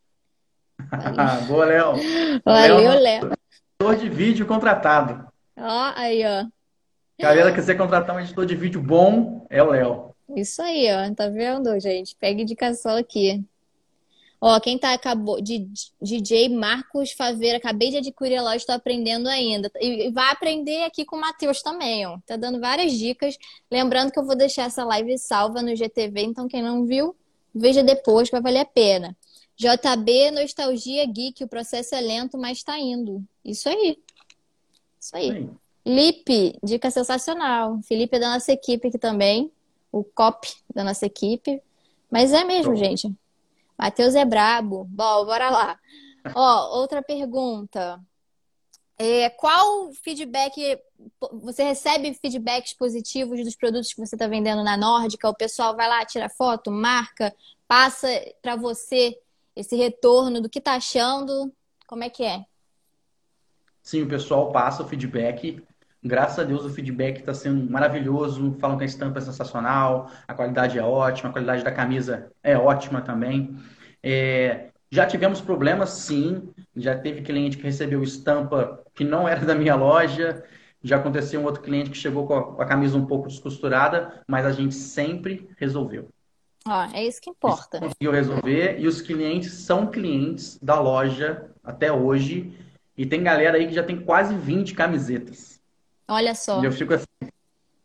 [1.48, 1.92] Boa, Léo.
[2.44, 3.32] Valeu, Léo.
[3.80, 5.26] Editor de vídeo contratado.
[5.56, 6.46] Ó, aí, ó.
[7.20, 10.14] Galera, quiser contratar um editor de vídeo bom, é o Léo.
[10.36, 11.12] Isso aí, ó.
[11.14, 12.14] Tá vendo, gente?
[12.16, 13.44] Pega indicação aqui.
[14.40, 15.68] Ó, quem tá acabou de
[16.00, 19.70] DJ Marcos Faveira, acabei de adquirir a loja, estou aprendendo ainda.
[19.80, 22.18] E vai aprender aqui com o Matheus também, ó.
[22.24, 23.36] Tá dando várias dicas.
[23.70, 27.16] Lembrando que eu vou deixar essa live salva no GTV, então quem não viu,
[27.52, 29.16] veja depois, vai valer a pena.
[29.56, 33.24] JB Nostalgia Geek, o processo é lento, mas tá indo.
[33.44, 33.98] Isso aí.
[35.00, 35.50] Isso aí.
[35.84, 37.80] Lipe, dica sensacional.
[37.82, 39.50] Felipe é da nossa equipe aqui também.
[39.90, 41.60] O COP da nossa equipe.
[42.08, 43.12] Mas é mesmo, gente.
[43.78, 44.84] Matheus é brabo.
[44.90, 45.78] Bom, bora lá.
[46.34, 48.00] Ó, outra pergunta.
[48.98, 50.80] É, qual feedback
[51.40, 55.28] você recebe feedbacks positivos dos produtos que você está vendendo na Nórdica?
[55.28, 57.32] O pessoal vai lá, tira foto, marca,
[57.68, 58.08] passa
[58.42, 59.16] para você
[59.54, 61.52] esse retorno do que está achando?
[61.86, 62.44] Como é que é?
[63.82, 65.62] Sim, o pessoal passa o feedback.
[66.08, 68.56] Graças a Deus o feedback está sendo maravilhoso.
[68.58, 72.56] Falam que a estampa é sensacional, a qualidade é ótima, a qualidade da camisa é
[72.56, 73.54] ótima também.
[74.02, 76.48] É, já tivemos problemas, sim.
[76.74, 80.42] Já teve cliente que recebeu estampa que não era da minha loja.
[80.82, 84.52] Já aconteceu um outro cliente que chegou com a, camisa um pouco descosturada, mas a
[84.52, 86.08] gente sempre resolveu.
[86.64, 87.80] Ah, é isso que importa.
[87.80, 92.50] Conseguiu resolver e os clientes são clientes da loja até hoje.
[92.96, 95.57] E tem galera aí que já tem quase 20 camisetas.
[96.08, 96.62] Olha só.
[96.62, 97.04] E eu fico assim,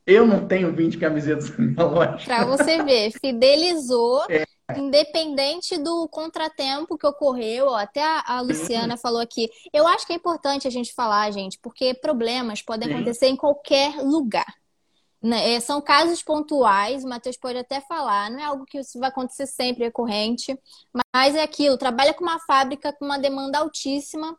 [0.06, 2.26] eu não tenho 20 camisetas na minha loja.
[2.26, 4.44] Pra você ver, fidelizou, é.
[4.78, 9.50] independente do contratempo que ocorreu, ó, até a, a Luciana falou aqui.
[9.72, 12.96] Eu acho que é importante a gente falar, gente, porque problemas podem Sim.
[12.96, 14.54] acontecer em qualquer lugar.
[15.22, 15.54] Né?
[15.54, 19.48] É, são casos pontuais, o Matheus pode até falar, não é algo que vai acontecer
[19.48, 20.60] sempre recorrente,
[21.14, 24.38] mas é aquilo, trabalha com uma fábrica com uma demanda altíssima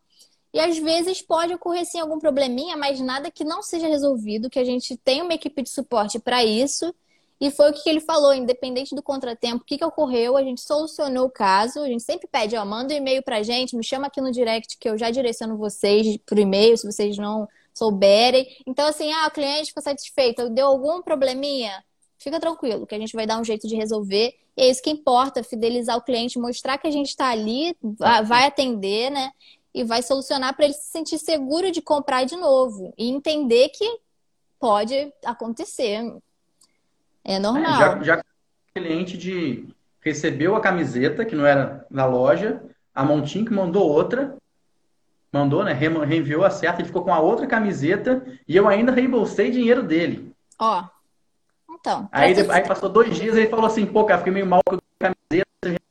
[0.54, 4.60] e às vezes pode ocorrer sim algum probleminha, mas nada que não seja resolvido, que
[4.60, 6.94] a gente tem uma equipe de suporte para isso.
[7.40, 10.60] E foi o que ele falou, independente do contratempo, o que, que ocorreu, a gente
[10.60, 11.80] solucionou o caso.
[11.80, 14.78] A gente sempre pede, ó, manda um e-mail pra gente, me chama aqui no direct
[14.78, 18.46] que eu já direciono vocês por e-mail, se vocês não souberem.
[18.64, 21.84] Então, assim, ah, o cliente ficou satisfeito, deu algum probleminha?
[22.16, 24.32] Fica tranquilo, que a gente vai dar um jeito de resolver.
[24.56, 27.76] E é isso que importa, fidelizar o cliente, mostrar que a gente está ali,
[28.24, 29.32] vai atender, né?
[29.74, 32.94] E vai solucionar para ele se sentir seguro de comprar de novo.
[32.96, 33.98] E entender que
[34.60, 36.16] pode acontecer.
[37.24, 37.72] É normal.
[37.72, 38.24] É, já, já
[38.74, 39.68] cliente de
[40.00, 42.62] recebeu a camiseta, que não era na loja,
[42.94, 44.36] a Montinho que mandou outra,
[45.32, 45.72] mandou, né?
[45.72, 50.32] Reenviou a certa, ele ficou com a outra camiseta e eu ainda reembolsei dinheiro dele.
[50.58, 50.84] Ó.
[51.70, 52.08] Então.
[52.12, 54.76] Aí, aí passou dois dias e ele falou assim, pô, cara, fiquei meio mal com
[54.76, 55.82] a camiseta.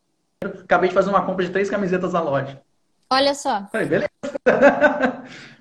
[0.64, 2.62] Acabei de fazer uma compra de três camisetas na loja.
[3.14, 3.68] Olha só.
[3.72, 4.10] Falei, beleza.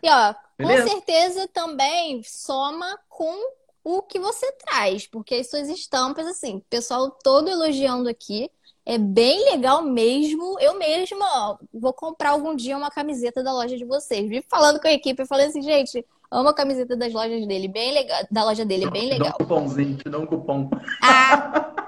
[0.03, 0.83] E ó, beleza?
[0.83, 3.37] com certeza também soma com
[3.85, 8.51] o que você traz, porque as suas estampas, assim, pessoal todo elogiando aqui.
[8.85, 10.59] É bem legal mesmo.
[10.59, 14.29] Eu mesma ó, vou comprar algum dia uma camiseta da loja de vocês.
[14.29, 17.69] Vi falando com a equipe, eu falei assim, gente, amo a camiseta das lojas dele,
[17.69, 19.29] bem legal, da loja dele, bem legal.
[19.29, 20.71] Dá um cupomzinho, te dá um cupom.
[21.03, 21.87] Ah,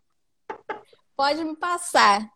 [1.17, 2.29] pode me passar,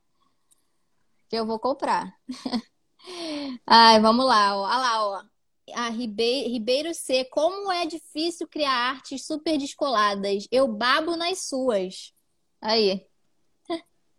[1.28, 2.12] que eu vou comprar.
[3.66, 4.62] Ai, vamos lá, ó.
[4.62, 5.22] Olha lá, ó.
[5.74, 7.24] A Ribeiro, Ribeiro C.
[7.26, 10.46] Como é difícil criar artes super descoladas.
[10.50, 12.12] Eu babo nas suas.
[12.60, 13.06] Aí.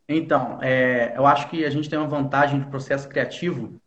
[0.07, 3.79] Então, é, eu acho que a gente tem uma vantagem de processo criativo.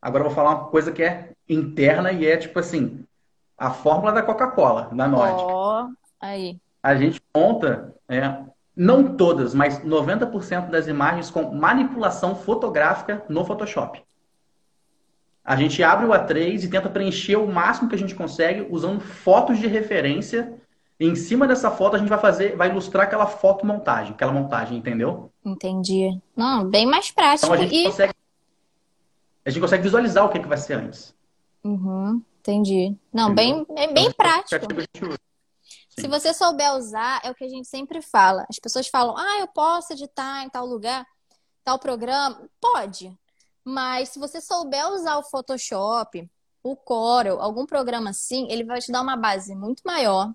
[0.00, 3.06] Agora eu vou falar uma coisa que é interna e é tipo assim,
[3.56, 5.42] a fórmula da Coca-Cola, da Norte.
[5.44, 6.60] Ó, oh, aí.
[6.82, 8.38] A gente monta, é,
[8.76, 14.02] não todas, mas 90% das imagens com manipulação fotográfica no Photoshop.
[15.44, 19.00] A gente abre o A3 e tenta preencher o máximo que a gente consegue usando
[19.00, 20.56] fotos de referência
[21.00, 24.30] e em cima dessa foto a gente vai fazer, vai ilustrar aquela foto montagem, aquela
[24.30, 25.32] montagem, entendeu?
[25.44, 26.16] Entendi.
[26.36, 27.46] Não, bem mais prático.
[27.46, 27.84] Então a gente, e...
[27.84, 28.14] consegue,
[29.44, 31.12] a gente consegue visualizar o que, é que vai ser antes.
[31.64, 32.96] Uhum, entendi.
[33.12, 34.64] Não, bem, bem, bem prático.
[35.88, 38.46] Se você souber usar, é o que a gente sempre fala.
[38.48, 41.04] As pessoas falam, ah, eu posso editar em tal lugar,
[41.64, 42.48] tal programa.
[42.60, 43.12] Pode.
[43.64, 46.28] Mas se você souber usar o Photoshop,
[46.62, 50.32] o Corel, algum programa assim, ele vai te dar uma base muito maior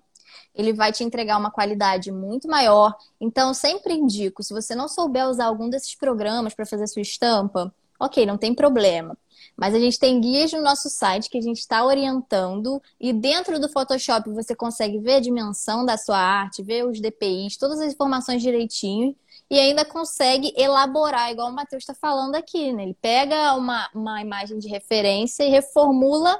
[0.54, 2.94] ele vai te entregar uma qualidade muito maior.
[3.20, 7.72] Então, sempre indico, se você não souber usar algum desses programas para fazer sua estampa,
[7.98, 9.16] ok, não tem problema.
[9.56, 13.58] Mas a gente tem guias no nosso site que a gente está orientando e dentro
[13.60, 17.92] do Photoshop você consegue ver a dimensão da sua arte, ver os DPIs, todas as
[17.92, 19.16] informações direitinho
[19.50, 22.82] e ainda consegue elaborar, igual o Matheus está falando aqui, né?
[22.82, 26.38] Ele pega uma, uma imagem de referência e reformula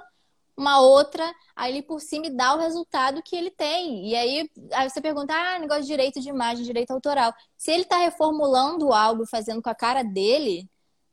[0.54, 1.32] uma outra,
[1.66, 4.08] ele por cima dá o resultado que ele tem.
[4.08, 7.32] E aí, aí você pergunta, ah, negócio de direito de imagem, direito autoral.
[7.56, 10.68] Se ele está reformulando algo, fazendo com a cara dele,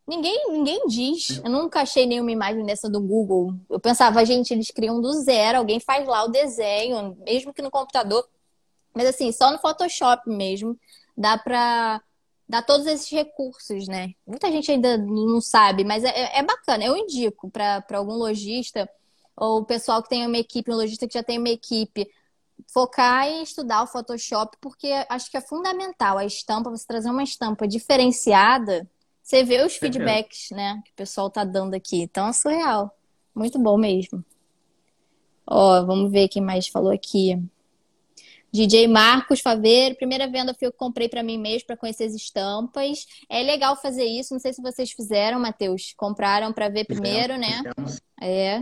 [0.07, 1.39] ninguém, ninguém diz.
[1.43, 3.53] Eu nunca achei nenhuma imagem dessa do Google.
[3.69, 7.69] Eu pensava, gente, eles criam do zero, alguém faz lá o desenho, mesmo que no
[7.69, 8.27] computador.
[8.95, 10.77] Mas assim, só no Photoshop mesmo
[11.17, 12.01] dá pra
[12.47, 14.13] dar todos esses recursos, né?
[14.25, 16.85] Muita gente ainda não sabe, mas é, é bacana.
[16.85, 18.89] Eu indico para algum lojista
[19.35, 22.07] ou o pessoal que tem uma equipe, um lojista que já tem uma equipe,
[22.67, 27.23] focar em estudar o Photoshop, porque acho que é fundamental a estampa, você trazer uma
[27.23, 28.87] estampa diferenciada,
[29.21, 32.01] você vê os feedbacks, né, que o pessoal tá dando aqui.
[32.03, 32.95] Então é surreal.
[33.33, 34.23] Muito bom mesmo.
[35.45, 37.37] Ó, vamos ver quem mais falou aqui.
[38.55, 42.13] DJ Marcos Faveiro, primeira venda foi eu que comprei para mim mesmo para conhecer as
[42.13, 43.05] estampas.
[43.29, 45.93] É legal fazer isso, não sei se vocês fizeram, Matheus.
[45.97, 47.61] Compraram para ver primeiro, né?
[48.21, 48.57] É.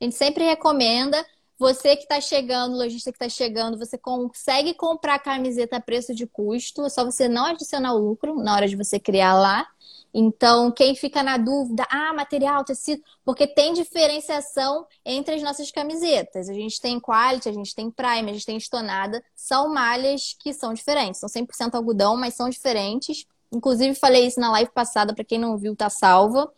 [0.00, 1.24] A gente sempre recomenda.
[1.58, 6.26] Você que está chegando, lojista que está chegando, você consegue comprar camiseta a preço de
[6.26, 9.66] custo, é só você não adicionar o lucro na hora de você criar lá.
[10.12, 16.48] Então, quem fica na dúvida, ah, material, tecido, porque tem diferenciação entre as nossas camisetas.
[16.48, 20.52] A gente tem quality, a gente tem prime, a gente tem estonada, são malhas que
[20.52, 21.20] são diferentes.
[21.20, 23.24] São 100% algodão, mas são diferentes.
[23.52, 26.52] Inclusive, falei isso na live passada, para quem não viu, tá salva.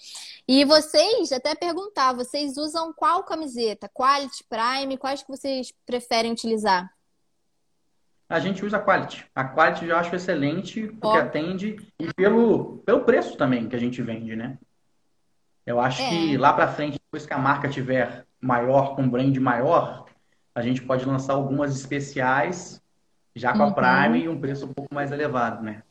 [0.47, 3.89] E vocês, até perguntar, vocês usam qual camiseta?
[3.89, 4.99] Quality, Prime?
[4.99, 6.91] Quais que vocês preferem utilizar?
[8.33, 9.27] A gente usa a Quality.
[9.35, 11.21] A Quality eu acho excelente, porque oh.
[11.21, 14.59] atende e pelo, pelo preço também que a gente vende, né?
[15.67, 16.09] Eu acho é.
[16.09, 20.07] que lá para frente, depois que a marca tiver maior, com um brand maior,
[20.55, 22.83] a gente pode lançar algumas especiais
[23.35, 23.67] já com uhum.
[23.67, 25.83] a Prime e um preço um pouco mais elevado, né?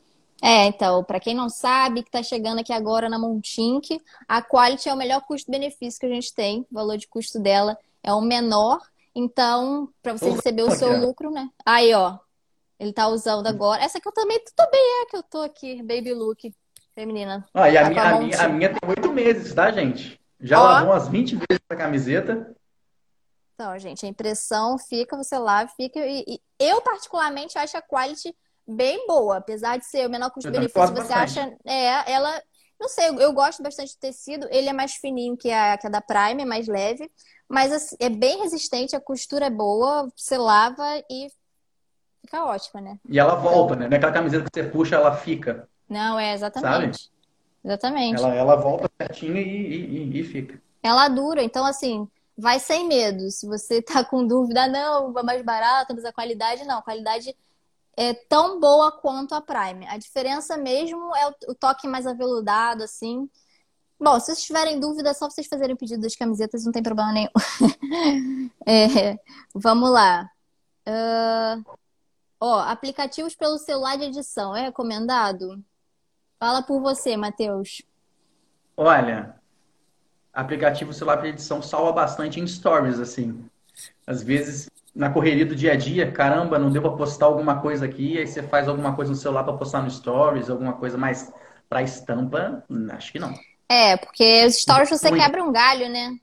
[0.41, 4.89] É, então, para quem não sabe, que está chegando aqui agora na Montink, a Quality
[4.89, 6.65] é o melhor custo-benefício que a gente tem.
[6.71, 8.79] O valor de custo dela é o menor.
[9.13, 11.47] Então, para você receber o seu lucro, né?
[11.63, 12.17] Aí, ó.
[12.81, 13.83] Ele tá usando agora.
[13.83, 16.51] Essa aqui eu também tô bem, é que eu tô aqui, baby look
[16.95, 17.47] feminina.
[17.53, 20.19] Ah, e a, tá minha, a, minha, a minha tem oito meses, tá, gente?
[20.39, 20.63] Já ó.
[20.63, 22.55] lavou umas 20 vezes essa camiseta.
[23.53, 25.99] Então, gente, a impressão fica, você lá fica.
[25.99, 28.35] E, e eu, particularmente, acho a quality
[28.67, 31.55] bem boa, apesar de ser o menor custo-benefício, você acha.
[31.63, 32.41] É, ela.
[32.79, 34.47] Não sei, eu gosto bastante do tecido.
[34.49, 37.07] Ele é mais fininho que a, que a da Prime, é mais leve.
[37.47, 41.27] Mas assim, é bem resistente, a costura é boa, você lava e
[42.21, 42.99] fica ótima, né?
[43.07, 43.87] E ela volta, né?
[43.87, 45.67] Não é aquela camiseta que você puxa, ela fica.
[45.89, 47.03] Não, é exatamente.
[47.03, 47.11] Sabe?
[47.63, 48.21] Exatamente.
[48.21, 50.61] Ela, ela volta certinho e, e, e, fica.
[50.81, 52.07] Ela dura, então assim,
[52.37, 53.29] vai sem medo.
[53.29, 56.79] Se você tá com dúvida, não, vai mais barato, mas a qualidade não.
[56.79, 57.35] A qualidade
[57.95, 59.85] é tão boa quanto a Prime.
[59.87, 63.29] A diferença mesmo é o, toque mais aveludado, assim.
[63.99, 67.11] Bom, se vocês tiverem dúvida, é só vocês fazerem pedido das camisetas, não tem problema
[67.11, 67.29] nenhum.
[68.65, 69.19] é,
[69.53, 70.27] vamos lá.
[70.87, 71.63] Uh,
[72.41, 75.63] ó, aplicativos pelo celular de edição, é recomendado?
[76.39, 77.83] Fala por você, Matheus.
[78.75, 79.35] Olha,
[80.33, 83.45] aplicativo celular de edição salva bastante em stories, assim.
[84.07, 87.85] Às vezes, na correria do dia a dia, caramba, não deu para postar alguma coisa
[87.85, 91.31] aqui, aí você faz alguma coisa no celular para postar no stories, alguma coisa mais
[91.69, 93.33] para estampa, acho que não.
[93.69, 96.17] É, porque os stories você quebra um galho, né?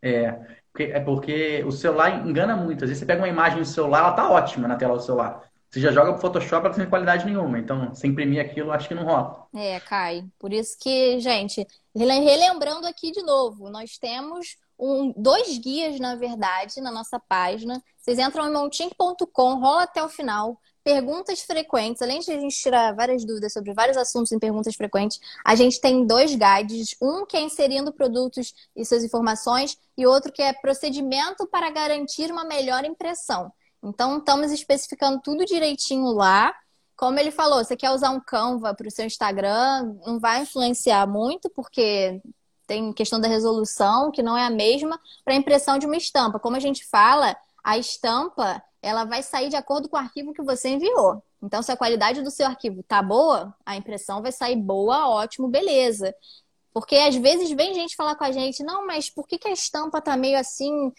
[0.00, 2.84] É, é porque o celular engana muito.
[2.84, 5.48] Às vezes você pega uma imagem no celular, ela tá ótima na tela do celular.
[5.70, 7.58] Você já joga pro Photoshop, ela não tem qualidade nenhuma.
[7.58, 9.46] Então, se imprimir aquilo, acho que não rola.
[9.54, 10.24] É, cai.
[10.38, 16.80] Por isso que, gente, relembrando aqui de novo, nós temos um, dois guias, na verdade,
[16.80, 17.82] na nossa página.
[17.98, 20.58] Vocês entram em montink.com, rola até o final
[20.88, 25.20] perguntas frequentes, além de a gente tirar várias dúvidas sobre vários assuntos em perguntas frequentes,
[25.44, 30.32] a gente tem dois guides, um que é inserindo produtos e suas informações e outro
[30.32, 33.52] que é procedimento para garantir uma melhor impressão.
[33.84, 36.54] Então, estamos especificando tudo direitinho lá.
[36.96, 41.06] Como ele falou, você quer usar um Canva para o seu Instagram, não vai influenciar
[41.06, 42.18] muito, porque
[42.66, 46.40] tem questão da resolução, que não é a mesma para a impressão de uma estampa.
[46.40, 50.42] Como a gente fala, a estampa ela vai sair de acordo com o arquivo que
[50.42, 51.22] você enviou.
[51.42, 55.48] Então, se a qualidade do seu arquivo tá boa, a impressão vai sair boa, ótimo,
[55.48, 56.14] beleza.
[56.72, 59.52] Porque às vezes vem gente falar com a gente, não, mas por que, que a
[59.52, 60.92] estampa tá meio assim,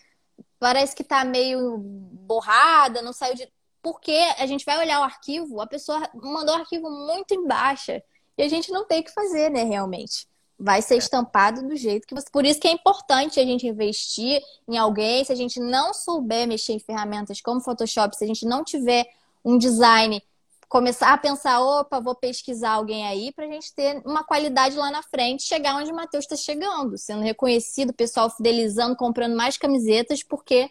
[0.60, 3.52] parece que tá meio borrada, não saiu de.
[3.82, 7.92] Porque a gente vai olhar o arquivo, a pessoa mandou o arquivo muito embaixo
[8.38, 10.29] e a gente não tem o que fazer, né, realmente
[10.60, 12.28] vai ser estampado do jeito que você.
[12.30, 15.24] Por isso que é importante a gente investir em alguém.
[15.24, 19.10] Se a gente não souber mexer em ferramentas como Photoshop, se a gente não tiver
[19.44, 20.22] um design,
[20.68, 24.92] começar a pensar, opa, vou pesquisar alguém aí para a gente ter uma qualidade lá
[24.92, 29.58] na frente, chegar onde o Matheus está chegando, sendo reconhecido, o pessoal fidelizando, comprando mais
[29.58, 30.70] camisetas, porque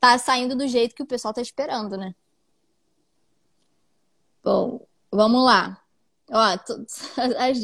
[0.00, 2.14] tá saindo do jeito que o pessoal tá esperando, né?
[4.42, 5.80] Bom, vamos lá.
[6.30, 6.38] Ó,
[7.38, 7.58] as,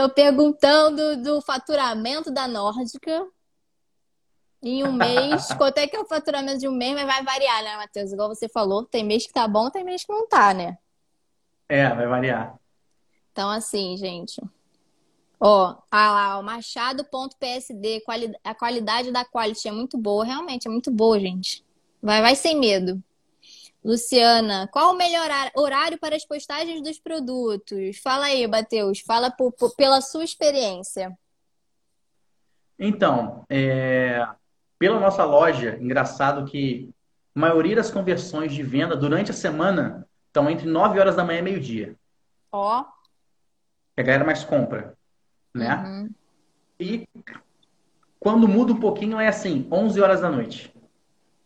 [0.00, 3.26] Estão perguntando do faturamento da Nórdica.
[4.62, 7.62] Em um mês, quanto é que é o faturamento de um mês, mas vai variar,
[7.62, 8.10] né, Matheus?
[8.10, 10.78] Igual você falou, tem mês que tá bom, tem mês que não tá, né?
[11.68, 12.58] É, vai variar.
[13.30, 14.40] Então, assim, gente.
[15.38, 18.02] Ó, ah lá, o machado.psd,
[18.42, 21.62] a qualidade da quality é muito boa, realmente é muito boa, gente.
[22.02, 23.02] Vai, vai sem medo.
[23.82, 27.98] Luciana, qual o melhor horário para as postagens dos produtos?
[27.98, 31.16] Fala aí, Matheus, fala por, por, pela sua experiência.
[32.78, 34.26] Então, é,
[34.78, 36.90] pela nossa loja, engraçado que
[37.34, 41.38] a maioria das conversões de venda durante a semana estão entre 9 horas da manhã
[41.38, 41.96] e meio-dia.
[42.52, 42.84] Ó.
[43.94, 44.96] Que a galera mais compra,
[45.54, 45.76] né?
[45.76, 46.10] Uhum.
[46.78, 47.08] E
[48.18, 50.72] quando muda um pouquinho é assim, 11 horas da noite.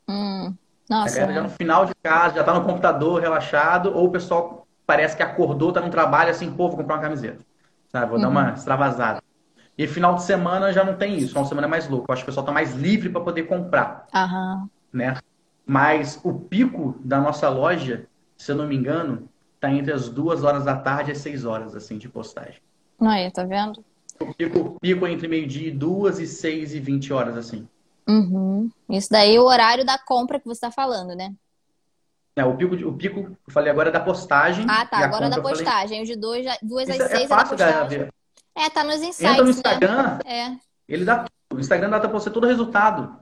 [0.08, 0.56] Hum.
[0.88, 4.10] Nossa, a galera já no final de casa, já tá no computador relaxado, ou o
[4.10, 7.44] pessoal parece que acordou, tá no trabalho assim, pô, vou comprar uma camiseta.
[7.88, 8.06] Sabe?
[8.06, 8.22] Vou uhum.
[8.22, 8.54] dar uma uhum.
[8.54, 9.22] extravasada.
[9.76, 12.06] E final de semana já não tem isso, final de semana é mais louco.
[12.08, 14.06] Eu acho que o pessoal tá mais livre para poder comprar.
[14.14, 14.68] Uhum.
[14.92, 15.16] Né?
[15.66, 18.06] Mas o pico da nossa loja,
[18.36, 19.28] se eu não me engano,
[19.58, 22.60] tá entre as duas horas da tarde e as seis horas, assim, de postagem.
[23.00, 23.84] Aí, tá vendo?
[24.20, 27.66] O pico, o pico é entre meio-dia e duas e seis e vinte horas, assim.
[28.08, 28.70] Uhum.
[28.88, 31.34] Isso daí é o horário da compra que você está falando, né?
[32.36, 34.66] É, o pico, o pico, eu falei agora é da postagem.
[34.68, 34.98] Ah, tá.
[34.98, 35.98] Agora da postagem.
[35.98, 36.02] Falei...
[36.02, 38.08] O de duas, duas às é seis é, fácil é da postagem.
[38.56, 39.50] É, tá nos insights, Entra no né?
[39.50, 40.20] Instagram, né?
[40.26, 40.56] é.
[40.88, 41.58] ele dá tudo.
[41.58, 43.18] O Instagram dá pra você todo o resultado.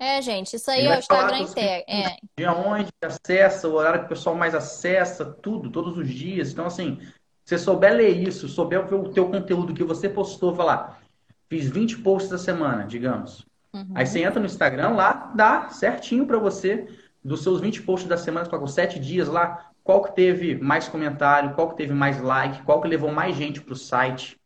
[0.00, 1.84] É, gente, isso aí é o Instagram inteiro.
[1.88, 2.16] É.
[2.36, 6.52] Dia onde acessa, o horário que o pessoal mais acessa, tudo, todos os dias.
[6.52, 7.00] Então, assim,
[7.44, 11.00] se você souber ler isso, souber ver o teu conteúdo que você postou, falar,
[11.48, 13.47] fiz 20 posts da semana, digamos.
[13.72, 13.92] Uhum.
[13.94, 16.88] Aí você entra no Instagram, lá dá certinho para você,
[17.22, 21.54] dos seus 20 posts da semana, com 7 dias lá, qual que teve mais comentário,
[21.54, 24.38] qual que teve mais like, qual que levou mais gente para o site,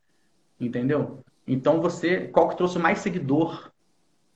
[0.61, 1.21] entendeu?
[1.47, 3.71] Então você, qual que trouxe mais seguidor,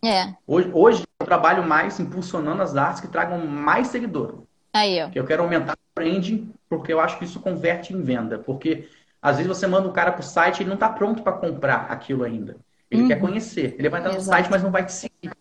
[0.05, 0.34] É.
[0.47, 4.43] Hoje, hoje eu trabalho mais impulsionando as artes que tragam mais seguidor.
[4.72, 5.11] Aí, ó.
[5.14, 8.39] Eu quero aumentar o branding, porque eu acho que isso converte em venda.
[8.39, 8.89] Porque
[9.20, 11.87] às vezes você manda o cara pro site e ele não está pronto para comprar
[11.91, 12.57] aquilo ainda.
[12.91, 13.09] Ele uhum.
[13.09, 13.74] quer conhecer.
[13.78, 14.37] Ele vai estar no Exato.
[14.37, 15.32] site, mas não vai te seguir.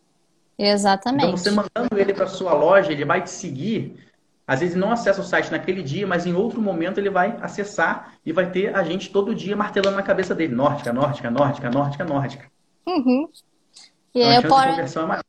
[0.57, 1.25] Exatamente.
[1.25, 4.03] Então, você mandando ele para sua loja, ele vai te seguir.
[4.47, 8.13] Às vezes não acessa o site naquele dia, mas em outro momento ele vai acessar
[8.25, 10.53] e vai ter a gente todo dia martelando na cabeça dele.
[10.53, 12.51] Nórdica, nórdica, nórdica, nórdica, nórdica.
[12.85, 13.29] Uhum.
[14.13, 14.69] E então, aí, eu poro...
[14.69, 15.23] é maior.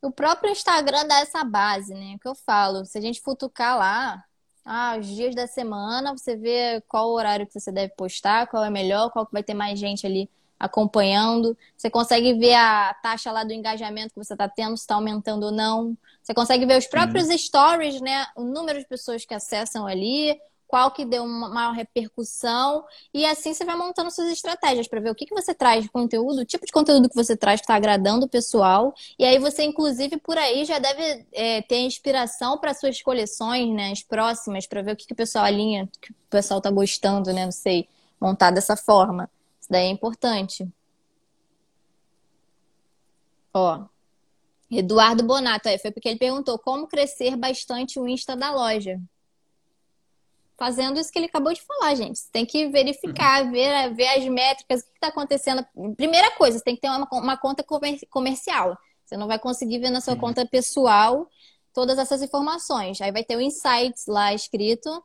[0.00, 2.16] O próprio Instagram dá essa base, né?
[2.20, 2.84] Que eu falo.
[2.84, 4.24] Se a gente futucar lá,
[4.64, 8.64] ah, os dias da semana, você vê qual o horário que você deve postar, qual
[8.64, 10.30] é melhor, qual que vai ter mais gente ali
[10.62, 11.58] acompanhando.
[11.76, 15.46] Você consegue ver a taxa lá do engajamento que você está tendo, se está aumentando
[15.46, 15.98] ou não.
[16.22, 17.36] Você consegue ver os próprios uhum.
[17.36, 18.26] stories, né?
[18.36, 20.38] O número de pessoas que acessam ali,
[20.68, 22.84] qual que deu uma maior repercussão.
[23.12, 25.90] E assim você vai montando suas estratégias para ver o que, que você traz de
[25.90, 28.94] conteúdo, o tipo de conteúdo que você traz que está agradando o pessoal.
[29.18, 33.90] E aí você, inclusive, por aí já deve é, ter inspiração para suas coleções, né?
[33.90, 37.32] As próximas, para ver o que, que o pessoal alinha, que o pessoal está gostando,
[37.32, 37.46] né?
[37.46, 37.88] Não sei,
[38.20, 39.28] montar dessa forma.
[39.72, 40.68] Daí é importante.
[43.54, 43.86] Ó,
[44.70, 49.00] Eduardo Bonato, aí foi porque ele perguntou como crescer bastante o Insta da loja
[50.62, 52.20] fazendo isso que ele acabou de falar, gente.
[52.20, 53.50] Você tem que verificar, uhum.
[53.50, 55.66] ver, ver as métricas, o que está acontecendo.
[55.96, 57.64] Primeira coisa, você tem que ter uma, uma conta
[58.08, 58.78] comercial.
[59.04, 60.20] Você não vai conseguir ver na sua uhum.
[60.20, 61.28] conta pessoal
[61.74, 63.00] todas essas informações.
[63.00, 65.02] Aí vai ter o insights lá escrito.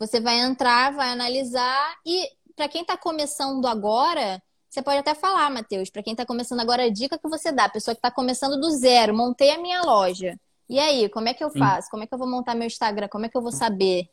[0.00, 2.28] Você vai entrar, vai analisar e
[2.58, 6.82] para quem está começando agora, você pode até falar, Matheus, para quem está começando agora,
[6.82, 9.80] a dica que você dá, a pessoa que está começando do zero, montei a minha
[9.82, 10.36] loja.
[10.68, 11.88] E aí, como é que eu faço?
[11.88, 13.06] Como é que eu vou montar meu Instagram?
[13.06, 14.10] Como é que eu vou saber?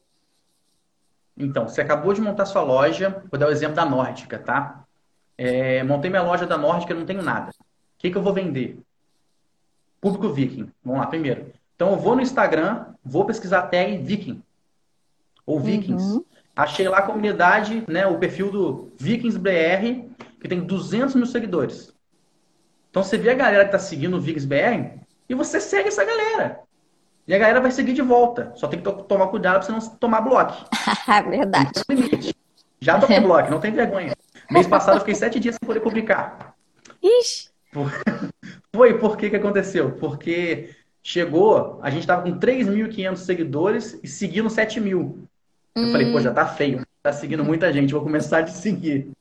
[1.36, 4.86] Então, você acabou de montar sua loja, vou dar o exemplo da Nórdica, tá?
[5.36, 7.50] É, montei minha loja da Nórdica, não tenho nada.
[7.50, 8.80] O que, que eu vou vender?
[10.00, 10.72] Público Viking.
[10.84, 11.52] Vamos lá, primeiro.
[11.76, 14.42] Então, eu vou no Instagram, vou pesquisar a tag Viking.
[15.48, 16.14] Ou Vikings.
[16.14, 16.26] Uhum.
[16.56, 21.94] Achei lá a comunidade, né, o perfil do Vikings BR, que tem 200 mil seguidores.
[22.90, 26.06] Então, você vê a galera que está seguindo o Vikings BR e você segue essa
[26.06, 26.62] galera.
[27.28, 28.54] E a galera vai seguir de volta.
[28.56, 30.54] Só tem que tomar cuidado pra você não tomar bloco.
[31.30, 31.72] Verdade.
[32.80, 34.14] Já tomei bloco, não tem vergonha.
[34.50, 36.56] Mês passado eu fiquei sete dias sem poder publicar.
[37.02, 37.50] Ixi!
[38.74, 39.94] Foi, por que que aconteceu?
[39.94, 40.70] Porque
[41.02, 45.28] chegou, a gente tava com 3.500 seguidores e seguindo 7 mil.
[45.76, 46.86] Eu falei, pô, já tá feio.
[47.04, 49.12] Tá seguindo muita gente, vou começar a te seguir.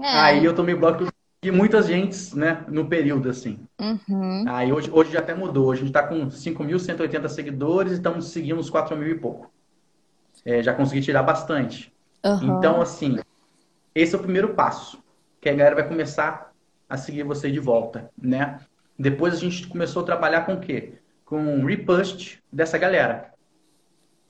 [0.00, 0.06] É.
[0.06, 1.06] Aí eu tomei bloco
[1.42, 3.60] e muitas gentes, né, no período, assim.
[3.80, 4.44] Uhum.
[4.48, 5.66] Aí hoje, hoje já até mudou.
[5.66, 9.50] Hoje a gente está com 5.180 seguidores e estamos seguindo uns 4 mil e pouco.
[10.44, 11.92] É, já consegui tirar bastante.
[12.24, 12.58] Uhum.
[12.58, 13.18] Então, assim,
[13.94, 14.98] esse é o primeiro passo.
[15.40, 16.52] Que a galera vai começar
[16.88, 18.58] a seguir você de volta, né?
[18.98, 20.94] Depois a gente começou a trabalhar com o quê?
[21.24, 23.32] Com um repost dessa galera.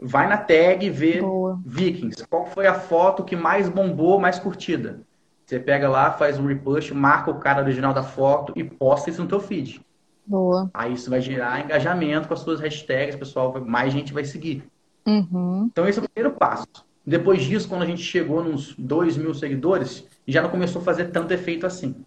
[0.01, 1.61] Vai na tag e vê Boa.
[1.65, 2.27] Vikings.
[2.29, 5.01] Qual foi a foto que mais bombou, mais curtida?
[5.45, 9.23] Você pega lá, faz um repost, marca o cara original da foto e posta isso
[9.23, 9.81] no teu feed.
[10.27, 10.71] Boa.
[10.75, 14.63] Aí isso vai gerar engajamento com as suas hashtags, pessoal, mais gente vai seguir.
[15.07, 15.69] Uhum.
[15.73, 16.67] Então esse é o primeiro passo.
[17.05, 21.07] Depois disso, quando a gente chegou nos 2 mil seguidores, já não começou a fazer
[21.07, 22.05] tanto efeito assim.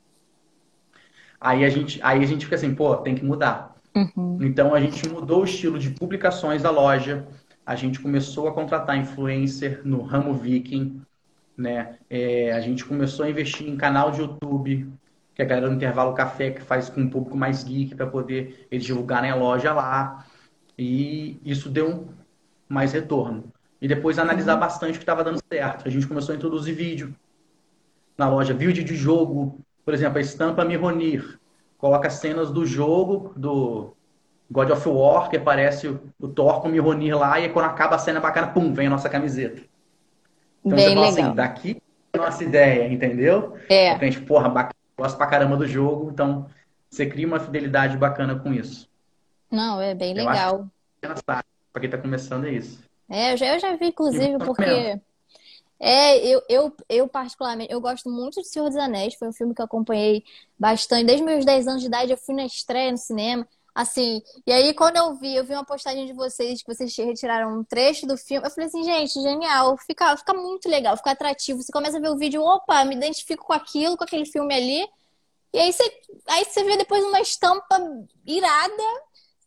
[1.39, 3.75] Aí a gente, aí a gente fica assim, pô, tem que mudar.
[3.95, 4.37] Uhum.
[4.41, 7.25] Então a gente mudou o estilo de publicações da loja,
[7.71, 11.01] a gente começou a contratar influencer no ramo viking,
[11.57, 11.97] né?
[12.09, 14.91] É, a gente começou a investir em canal de YouTube,
[15.33, 18.67] que a galera do Intervalo Café que faz com um público mais geek para poder
[18.69, 20.25] eles divulgarem a loja lá.
[20.77, 22.09] E isso deu
[22.67, 23.45] mais retorno.
[23.81, 24.59] E depois analisar uhum.
[24.59, 25.87] bastante o que estava dando certo.
[25.87, 27.15] A gente começou a introduzir vídeo
[28.17, 29.59] na loja, vídeo de jogo.
[29.85, 31.39] Por exemplo, a estampa Mironir.
[31.77, 33.95] Coloca cenas do jogo, do
[34.51, 37.99] God of War, que aparece o Thor com o Mironir lá, e quando acaba a
[37.99, 39.61] cena bacana, pum, vem a nossa camiseta.
[40.63, 41.29] Então Bem você fala assim, legal.
[41.29, 41.81] assim, daqui
[42.13, 43.55] é a nossa ideia, entendeu?
[43.69, 43.91] É.
[43.91, 46.47] Porque a gente, porra, bacana, gosta pra caramba do jogo, então
[46.89, 48.89] você cria uma fidelidade bacana com isso.
[49.49, 50.67] Não, é bem legal.
[51.25, 52.83] Pra quem tá começando é isso.
[53.09, 54.99] É, eu já, eu já vi, inclusive, porque.
[55.83, 59.55] É, eu, eu, eu particularmente, eu gosto muito de Senhor dos Anéis, foi um filme
[59.55, 60.23] que eu acompanhei
[60.59, 61.05] bastante.
[61.07, 63.47] Desde meus 10 anos de idade, eu fui na estreia no cinema.
[63.73, 67.57] Assim, e aí quando eu vi, eu vi uma postagem de vocês que vocês retiraram
[67.57, 71.61] um trecho do filme, eu falei assim, gente, genial, fica, fica muito legal, fica atrativo.
[71.61, 74.85] Você começa a ver o vídeo, opa, me identifico com aquilo, com aquele filme ali.
[75.53, 75.83] E aí você,
[76.27, 77.77] aí você vê depois uma estampa
[78.25, 78.83] irada,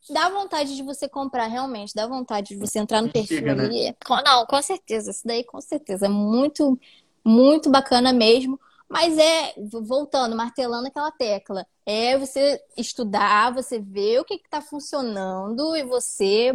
[0.08, 3.84] dá vontade de você comprar, realmente, dá vontade de você entrar no perfil Chega, ali.
[3.90, 3.94] Né?
[4.24, 6.78] Não, com certeza, isso daí com certeza, é muito,
[7.22, 8.58] muito bacana mesmo.
[8.94, 15.74] Mas é, voltando, martelando aquela tecla, é você estudar, você ver o que está funcionando
[15.74, 16.54] e você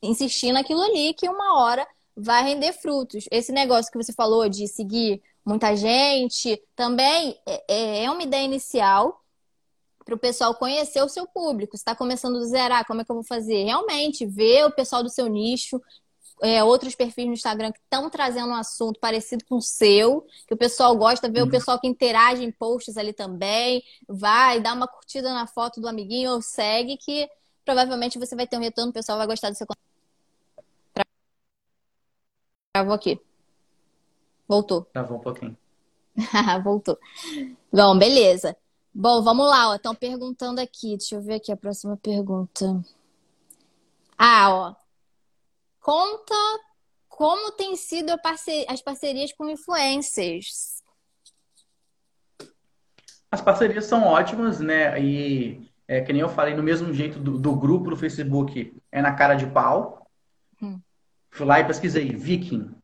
[0.00, 1.84] insistir naquilo ali que uma hora
[2.16, 3.24] vai render frutos.
[3.28, 8.44] Esse negócio que você falou de seguir muita gente também é, é, é uma ideia
[8.44, 9.20] inicial
[10.04, 11.74] para o pessoal conhecer o seu público.
[11.74, 13.64] está começando do zero, ah, como é que eu vou fazer?
[13.64, 15.82] Realmente, ver o pessoal do seu nicho,
[16.42, 20.54] é, outros perfis no Instagram que estão trazendo um assunto parecido com o seu, que
[20.54, 21.48] o pessoal gosta, ver uhum.
[21.48, 25.88] o pessoal que interage em posts ali também, vai, dá uma curtida na foto do
[25.88, 27.28] amiguinho ou segue, que
[27.64, 29.84] provavelmente você vai ter um retorno, o pessoal vai gostar do seu conteúdo.
[32.72, 33.20] Travou aqui.
[34.48, 34.82] Voltou.
[34.92, 35.56] Travou um pouquinho.
[36.62, 36.98] Voltou.
[37.72, 38.56] Bom, beleza.
[38.92, 40.96] Bom, vamos lá, Estão perguntando aqui.
[40.96, 42.84] Deixa eu ver aqui a próxima pergunta.
[44.18, 44.83] Ah, ó.
[45.84, 46.34] Conta
[47.10, 48.10] como tem sido
[48.66, 50.82] as parcerias com influencers.
[53.30, 54.98] As parcerias são ótimas, né?
[54.98, 59.02] E é, que nem eu falei, no mesmo jeito do, do grupo do Facebook, é
[59.02, 60.10] na cara de pau.
[60.62, 60.80] Hum.
[61.30, 62.74] Fui lá e pesquisei Viking.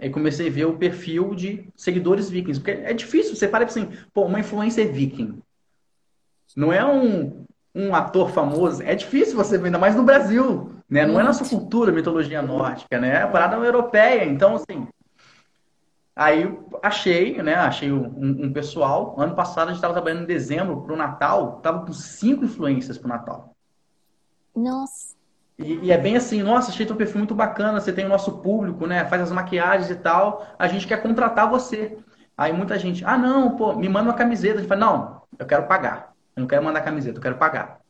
[0.00, 2.58] Aí comecei a ver o perfil de seguidores vikings.
[2.58, 5.42] Porque é difícil, você para assim, pô, uma influencer viking.
[6.56, 7.43] Não é um,
[7.74, 8.82] um ator famoso.
[8.82, 10.70] É difícil você ver, ainda mais no Brasil.
[10.88, 11.04] Né?
[11.04, 13.16] Não é nossa cultura, mitologia nórdica, né?
[13.16, 14.24] É a parada europeia.
[14.24, 14.86] Então, assim.
[16.14, 17.54] Aí achei, né?
[17.56, 19.16] Achei um, um pessoal.
[19.18, 21.58] Ano passado a gente estava trabalhando em dezembro para o Natal.
[21.62, 23.56] Tava com cinco influências para o Natal.
[24.54, 25.14] Nossa.
[25.58, 28.38] E, e, é bem assim, nossa, achei teu perfil muito bacana, você tem o nosso
[28.38, 29.04] público, né?
[29.04, 31.96] Faz as maquiagens e tal, a gente quer contratar você.
[32.36, 34.56] Aí muita gente, ah não, pô, me manda uma camiseta.
[34.56, 36.13] A gente fala, não, eu quero pagar.
[36.36, 37.80] Eu não quero mandar camiseta, eu quero pagar.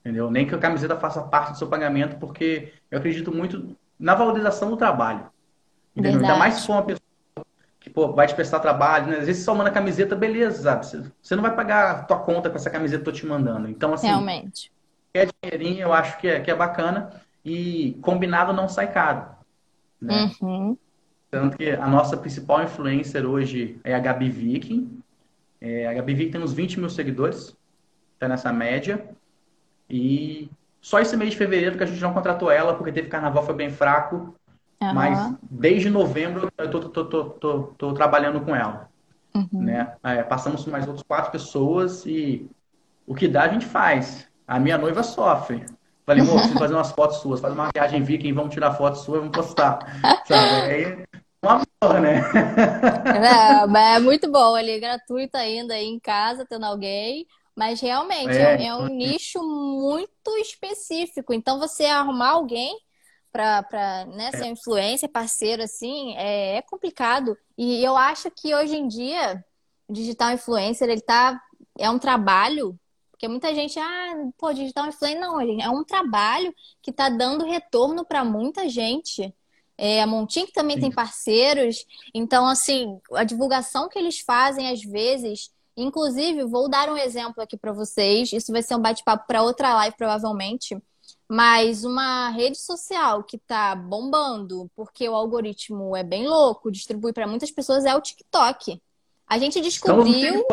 [0.00, 0.30] Entendeu?
[0.30, 4.70] Nem que a camiseta faça parte do seu pagamento, porque eu acredito muito na valorização
[4.70, 5.26] do trabalho.
[5.96, 6.20] Entendeu?
[6.20, 7.04] Ainda mais se for uma pessoa
[7.80, 9.18] que pô, vai te prestar trabalho, né?
[9.18, 11.10] Às vezes só manda camiseta, beleza, sabe?
[11.20, 13.68] Você não vai pagar a tua conta com essa camiseta que eu tô te mandando.
[13.68, 14.06] Então, assim.
[14.06, 14.74] Realmente
[15.14, 17.22] quer dinheirinho, eu acho que é, que é bacana.
[17.44, 19.26] E combinado não sai caro.
[20.00, 20.30] Né?
[20.40, 20.76] Uhum.
[21.30, 25.00] Tanto que a nossa principal influencer hoje é a Gabi Viking.
[25.60, 27.56] É, a Gabi Viking tem uns 20 mil seguidores.
[28.14, 29.04] Está nessa média.
[29.88, 30.48] E
[30.80, 33.54] só esse mês de fevereiro que a gente não contratou ela, porque teve carnaval, foi
[33.54, 34.34] bem fraco.
[34.80, 34.94] Uhum.
[34.94, 38.88] Mas desde novembro eu tô, tô, tô, tô, tô trabalhando com ela.
[39.34, 39.62] Uhum.
[39.62, 39.94] Né?
[40.02, 42.48] É, passamos mais outras quatro pessoas e
[43.06, 44.28] o que dá a gente faz.
[44.46, 45.64] A minha noiva sofre.
[46.06, 49.20] Falei, amor, preciso fazer umas fotos suas, fazer uma viagem viking, vamos tirar fotos suas,
[49.20, 49.78] vamos postar.
[50.26, 50.70] Sabe?
[50.70, 51.04] Aí,
[51.42, 52.20] uma porra, né?
[53.64, 57.26] É, é muito bom ali, gratuito ainda aí em casa, tendo alguém.
[57.54, 61.32] Mas realmente é, é um nicho muito específico.
[61.32, 62.76] Então, você arrumar alguém
[63.30, 64.48] para né, ser é.
[64.48, 67.36] influência, parceiro, assim, é, é, complicado.
[67.56, 69.44] E eu acho que hoje em dia,
[69.88, 71.40] o digital influencer, ele tá.
[71.76, 72.78] É um trabalho
[73.24, 75.20] porque muita gente, ah, pô, digital influencer.
[75.20, 79.34] Não, é um trabalho que está dando retorno para muita gente.
[79.78, 80.82] É, a Montink também Sim.
[80.82, 81.86] tem parceiros.
[82.12, 85.50] Então, assim, a divulgação que eles fazem, às vezes.
[85.76, 88.32] Inclusive, vou dar um exemplo aqui para vocês.
[88.32, 90.80] Isso vai ser um bate-papo para outra live, provavelmente.
[91.28, 97.26] Mas uma rede social que está bombando, porque o algoritmo é bem louco, distribui para
[97.26, 98.80] muitas pessoas, é o TikTok.
[99.26, 100.44] A gente descobriu.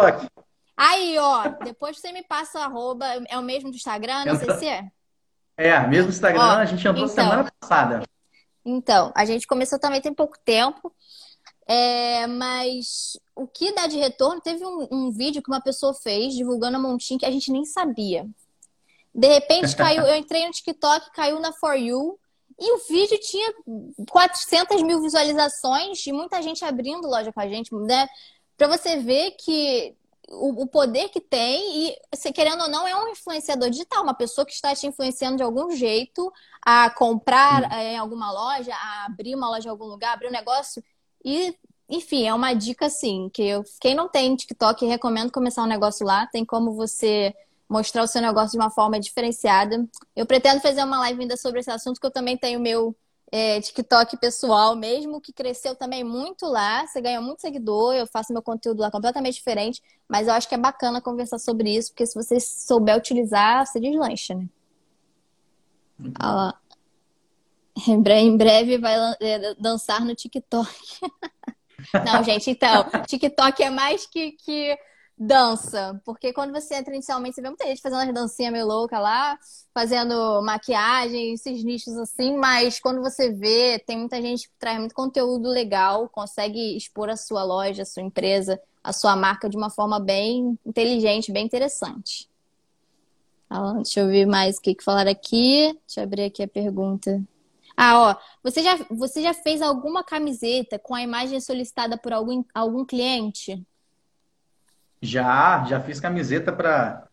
[0.76, 4.53] Aí, ó, depois você me passa o arroba, é o mesmo do Instagram, não sei
[4.55, 4.91] se é.
[5.57, 8.03] É, mesmo Instagram, ó, a gente entrou então, semana passada.
[8.65, 10.91] Então, a gente começou também tem pouco tempo,
[11.68, 16.34] é, mas o que dá de retorno, teve um, um, vídeo que uma pessoa fez
[16.34, 18.28] divulgando a Montinho que a gente nem sabia.
[19.14, 22.18] De repente caiu, eu entrei no TikTok, caiu na For You,
[22.59, 23.53] e o vídeo tinha
[24.09, 28.07] 400 mil visualizações e muita gente abrindo loja com a gente, né?
[28.55, 29.95] Pra você ver que
[30.30, 34.14] o, o, poder que tem e, se querendo ou não, é um influenciador digital, uma
[34.14, 36.32] pessoa que está te influenciando de algum jeito
[36.62, 37.74] a comprar hum.
[37.74, 40.84] é, em alguma loja, a abrir uma loja em algum lugar, abrir um negócio.
[41.24, 41.55] E,
[41.89, 46.05] enfim, é uma dica assim, que eu, quem não tem TikTok, recomendo começar um negócio
[46.05, 46.28] lá.
[46.28, 47.34] Tem como você
[47.69, 49.88] mostrar o seu negócio de uma forma diferenciada.
[50.15, 52.95] Eu pretendo fazer uma live ainda sobre esse assunto, que eu também tenho meu
[53.32, 56.86] é, TikTok pessoal mesmo, que cresceu também muito lá.
[56.86, 60.55] Você ganha muito seguidor, eu faço meu conteúdo lá completamente diferente, mas eu acho que
[60.55, 64.47] é bacana conversar sobre isso, porque se você souber utilizar, você deslancha, né?
[66.19, 66.55] Ah,
[67.88, 70.69] em breve, vai é, dançar no TikTok.
[72.05, 74.78] Não, gente, então, TikTok é mais que, que
[75.17, 75.99] dança.
[76.05, 79.38] Porque quando você entra inicialmente, você vê muita gente fazendo as dancinhas meio louca lá,
[79.74, 84.93] fazendo maquiagem, esses nichos assim, mas quando você vê, tem muita gente que traz muito
[84.93, 89.69] conteúdo legal, consegue expor a sua loja, a sua empresa a sua marca de uma
[89.69, 92.30] forma bem inteligente, bem interessante.
[93.76, 95.78] Deixa eu ver mais o que, que falaram aqui.
[95.86, 97.22] Deixa eu abrir aqui a pergunta.
[97.84, 102.43] Ah, ó, você já, você já fez alguma camiseta com a imagem solicitada por algum,
[102.53, 103.65] algum cliente?
[105.01, 107.07] Já, já fiz camiseta para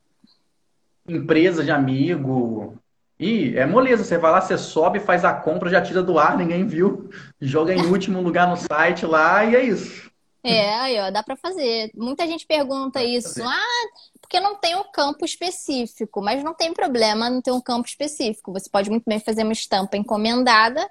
[1.09, 2.77] empresa de amigo.
[3.19, 6.37] E é moleza, você vai lá, você sobe, faz a compra, já tira do ar,
[6.37, 7.09] ninguém viu,
[7.41, 10.11] joga em último lugar no site lá e é isso.
[10.45, 11.91] É, aí ó, dá para fazer.
[11.95, 13.87] Muita gente pergunta isso, ah,
[14.29, 18.53] porque não tem um campo específico, mas não tem problema não ter um campo específico.
[18.53, 20.87] Você pode muito bem fazer uma estampa encomendada,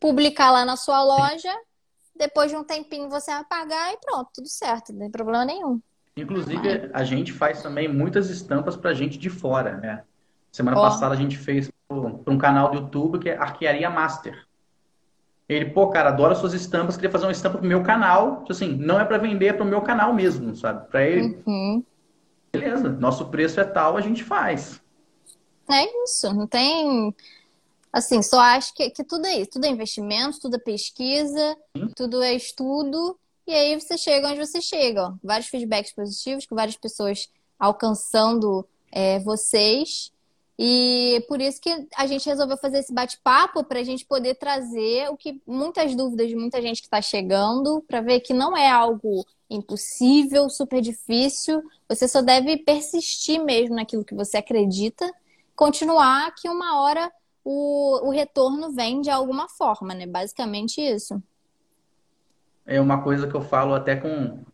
[0.00, 1.54] publicar lá na sua loja,
[2.16, 5.80] depois de um tempinho você apagar e pronto, tudo certo, não tem problema nenhum.
[6.16, 10.02] Inclusive, a gente faz também muitas estampas para gente de fora, né?
[10.50, 10.82] Semana oh.
[10.82, 14.44] passada a gente fez para um canal do YouTube que é Arquearia Master.
[15.48, 18.40] Ele, pô, cara, adora suas estampas, queria fazer uma estampa pro meu canal.
[18.40, 20.88] Tipo assim, não é para vender, é pro meu canal mesmo, sabe?
[20.88, 21.40] Para ele.
[21.46, 21.84] Uhum.
[22.52, 24.80] Beleza, nosso preço é tal, a gente faz.
[25.70, 27.14] É isso, não tem.
[27.92, 29.50] Assim, só acho que, que tudo é isso.
[29.52, 31.88] Tudo é investimento, tudo é pesquisa, Sim.
[31.94, 33.18] tudo é estudo.
[33.46, 35.08] E aí você chega onde você chega.
[35.08, 35.14] Ó.
[35.22, 37.28] Vários feedbacks positivos, com várias pessoas
[37.58, 40.12] alcançando é, vocês.
[40.62, 45.08] E por isso que a gente resolveu fazer esse bate-papo para a gente poder trazer
[45.08, 48.68] o que muitas dúvidas de muita gente que está chegando, para ver que não é
[48.70, 51.62] algo impossível, super difícil.
[51.88, 55.10] Você só deve persistir mesmo naquilo que você acredita,
[55.56, 57.10] continuar que uma hora
[57.42, 60.06] o, o retorno vem de alguma forma, né?
[60.06, 61.22] Basicamente isso
[62.66, 64.44] é uma coisa que eu falo até com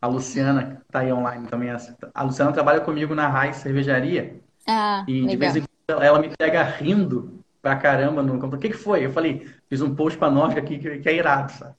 [0.00, 1.68] a Luciana, que está aí online também.
[2.14, 4.40] A Luciana trabalha comigo na Raiz Cervejaria.
[4.66, 5.28] Ah, e legal.
[5.28, 8.56] de vez em quando ela me pega rindo pra caramba no campo.
[8.56, 9.04] O que, que foi?
[9.04, 11.74] Eu falei, fiz um post pra nós aqui que, que é irado, sabe?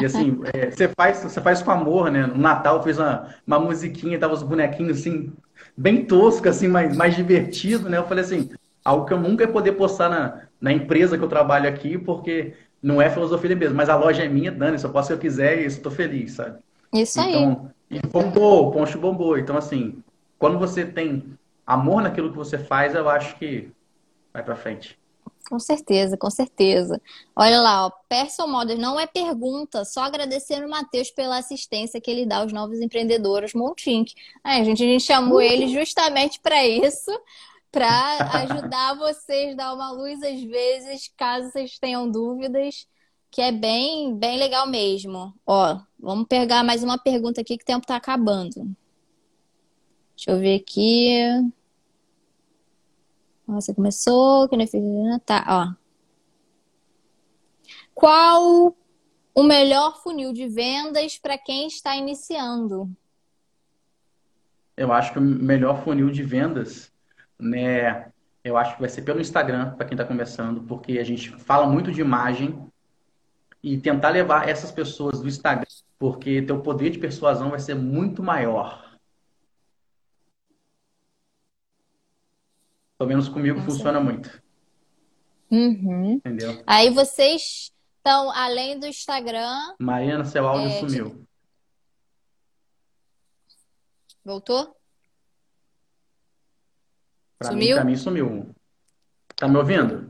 [0.00, 2.26] E assim, é, você, faz, você faz com amor, né?
[2.26, 5.32] No Natal eu fiz uma, uma musiquinha, tava os bonequinhos assim,
[5.76, 7.98] bem tosco, assim, mais, mais divertido, né?
[7.98, 8.50] Eu falei assim,
[8.84, 12.54] algo que eu nunca ia poder postar na, na empresa que eu trabalho aqui, porque
[12.82, 15.18] não é filosofia de mesmo, mas a loja é minha, Dani, só posso se eu
[15.18, 16.58] quiser e isso estou feliz, sabe?
[16.94, 17.98] Isso então, aí.
[17.98, 19.36] E bombou, o poncho bombou.
[19.38, 19.98] Então, assim,
[20.38, 23.70] quando você tem amor naquilo que você faz, eu acho que
[24.32, 24.98] vai para frente.
[25.48, 27.00] Com certeza, com certeza.
[27.34, 32.10] Olha lá, ó, Person Models não é pergunta, só agradecer o Matheus pela assistência que
[32.10, 34.12] ele dá aos novos empreendedores Montink.
[34.42, 37.12] a gente, a gente chamou ele justamente para isso,
[37.70, 42.86] para ajudar vocês, dar uma luz às vezes, caso vocês tenham dúvidas,
[43.30, 45.32] que é bem, bem legal mesmo.
[45.46, 48.76] Ó, vamos pegar mais uma pergunta aqui que o tempo está acabando.
[50.16, 51.18] Deixa eu ver aqui.
[53.46, 55.86] Você começou, que não tá, ó.
[57.94, 58.76] Qual
[59.34, 62.90] o melhor funil de vendas para quem está iniciando?
[64.76, 66.92] Eu acho que o melhor funil de vendas
[67.38, 68.10] né?
[68.42, 71.66] Eu acho que vai ser pelo Instagram, para quem está começando, porque a gente fala
[71.66, 72.56] muito de imagem
[73.62, 75.66] e tentar levar essas pessoas do Instagram,
[75.98, 78.85] porque teu poder de persuasão vai ser muito maior.
[82.98, 83.70] Pelo menos comigo Nossa.
[83.70, 84.42] funciona muito.
[85.50, 86.14] Uhum.
[86.14, 86.62] Entendeu?
[86.66, 89.74] Aí vocês estão, além do Instagram.
[89.78, 91.26] Mariana, seu áudio é, sumiu.
[94.24, 94.76] Voltou?
[97.38, 97.68] Pra sumiu?
[97.68, 98.54] Mim, pra mim sumiu.
[99.36, 100.08] Tá me ouvindo?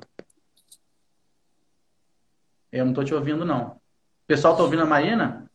[2.70, 3.72] Eu não tô te ouvindo, não.
[3.72, 3.80] O
[4.26, 5.50] pessoal tá ouvindo a Marina?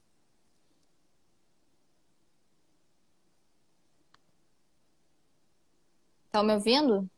[6.31, 7.10] Tá me ouvindo?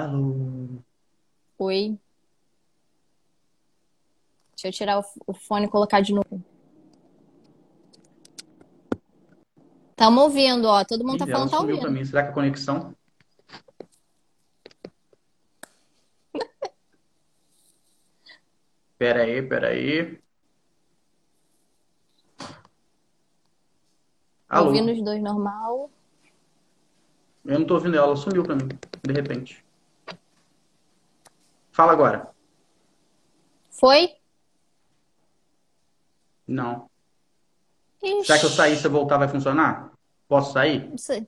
[0.00, 0.80] Alô?
[1.58, 1.98] Oi.
[4.52, 6.42] Deixa eu tirar o fone e colocar de novo.
[9.90, 10.82] Estamos ouvindo, ó.
[10.86, 11.80] Todo mundo tá falando tá ouvindo.
[11.80, 12.02] Pra mim.
[12.02, 12.96] Será que a conexão?
[18.96, 20.18] Pera aí, pera aí.
[24.48, 24.68] Alô?
[24.68, 25.90] Ouvindo os dois normal.
[27.44, 28.68] Eu não tô ouvindo ela, ela sumiu pra mim,
[29.02, 29.62] de repente.
[31.80, 32.30] Fala agora.
[33.70, 34.14] Foi?
[36.46, 36.90] Não.
[38.02, 38.26] Ixi.
[38.26, 39.90] Será que eu sair e você voltar vai funcionar?
[40.28, 40.90] Posso sair?
[40.90, 41.26] Não sei.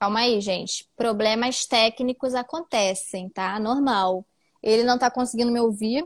[0.00, 0.90] Calma aí, gente.
[0.96, 3.60] Problemas técnicos acontecem, tá?
[3.60, 4.26] Normal.
[4.60, 6.04] Ele não tá conseguindo me ouvir.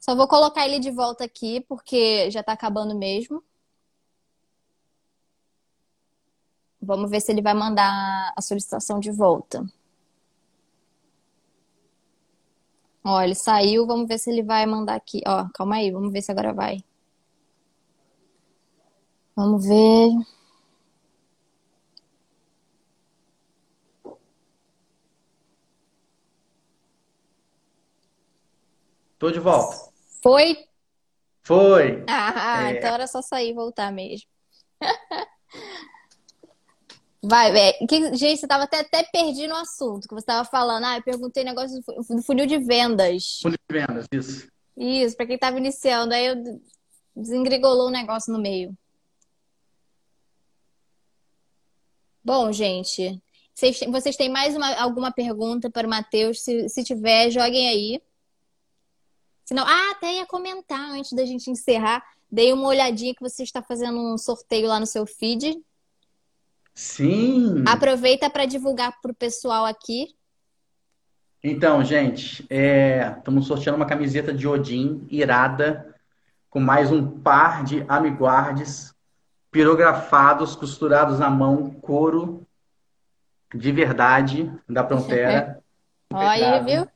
[0.00, 3.40] Só vou colocar ele de volta aqui, porque já tá acabando mesmo.
[6.84, 9.64] Vamos ver se ele vai mandar a solicitação de volta.
[13.04, 15.20] Ó, ele saiu, vamos ver se ele vai mandar aqui.
[15.26, 16.82] Ó, calma aí, vamos ver se agora vai.
[19.36, 20.10] Vamos ver.
[29.18, 29.76] Tô de volta.
[30.22, 30.68] Foi?
[31.42, 32.04] Foi.
[32.08, 32.78] Ah, é...
[32.78, 34.28] então era só sair e voltar mesmo.
[37.26, 40.84] Vai, é, que, gente, você tava até, até perdido no assunto que você tava falando.
[40.84, 43.40] Ah, eu perguntei negócio do funil de vendas.
[43.40, 44.48] Funil de vendas, isso.
[44.76, 46.12] Isso, para quem tava iniciando.
[46.12, 46.36] Aí eu
[47.16, 48.76] desengrigolou o negócio no meio.
[52.22, 53.22] Bom, gente,
[53.54, 56.42] vocês, vocês têm mais uma, alguma pergunta para o Matheus?
[56.42, 58.02] Se, se tiver, joguem aí.
[59.44, 62.04] Senão, ah, até ia comentar antes da gente encerrar.
[62.30, 65.62] Dei uma olhadinha que você está fazendo um sorteio lá no seu feed.
[66.74, 67.62] Sim.
[67.66, 70.08] Aproveita para divulgar para o pessoal aqui.
[71.42, 75.94] Então, gente, é, estamos sorteando uma camiseta de Odin irada,
[76.50, 78.94] com mais um par de amiguardes
[79.50, 82.44] pirografados, costurados à mão, couro
[83.54, 85.62] de verdade da Frontera.
[86.12, 86.88] Olha aí, viu?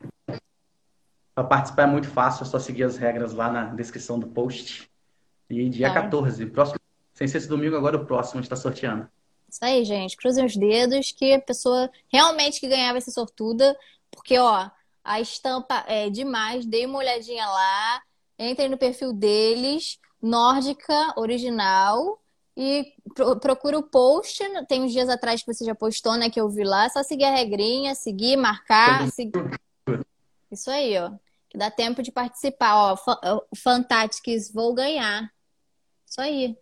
[1.35, 4.91] Para participar é muito fácil, é só seguir as regras lá na descrição do post.
[5.49, 6.03] E dia tá.
[6.03, 6.81] 14, próximo,
[7.15, 9.09] sem ser esse domingo, agora o próximo a gente está sorteando.
[9.49, 10.17] Isso aí, gente.
[10.17, 13.77] Cruzem os dedos que a pessoa realmente que ganhar vai ser sortuda.
[14.11, 14.71] Porque, ó,
[15.03, 16.67] a estampa é demais.
[16.67, 18.03] Dei uma olhadinha lá.
[18.39, 19.99] Entrem no perfil deles.
[20.21, 22.21] Nórdica Original.
[22.55, 24.43] E pro, procura o post.
[24.69, 26.29] Tem uns dias atrás que você já postou, né?
[26.29, 26.85] Que eu vi lá.
[26.85, 29.11] É só seguir a regrinha, seguir, marcar.
[29.11, 29.59] Seguir...
[30.51, 31.13] Isso aí, ó.
[31.49, 32.77] Que dá tempo de participar.
[32.77, 35.33] Ó, o Fantáticos, vou ganhar.
[36.07, 36.57] Isso aí.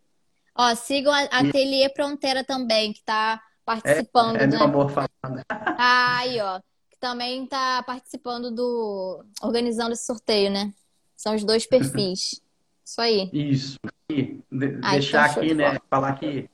[0.57, 4.37] Ó, sigam a Ateliê Fronteira também, que tá participando.
[4.37, 4.57] É, é né?
[4.57, 5.43] meu amor falando.
[5.79, 6.61] Aí, ó.
[6.91, 9.25] Que também tá participando do.
[9.43, 10.73] organizando esse sorteio, né?
[11.15, 12.41] São os dois perfis.
[12.85, 13.29] Isso aí.
[13.33, 13.79] Isso.
[14.09, 15.73] E de Ai, deixar aqui, né?
[15.73, 16.49] De falar que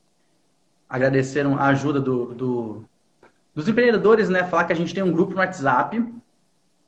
[0.89, 2.85] agradeceram a ajuda do, do,
[3.55, 4.45] dos empreendedores, né?
[4.45, 5.97] Falar que a gente tem um grupo no WhatsApp.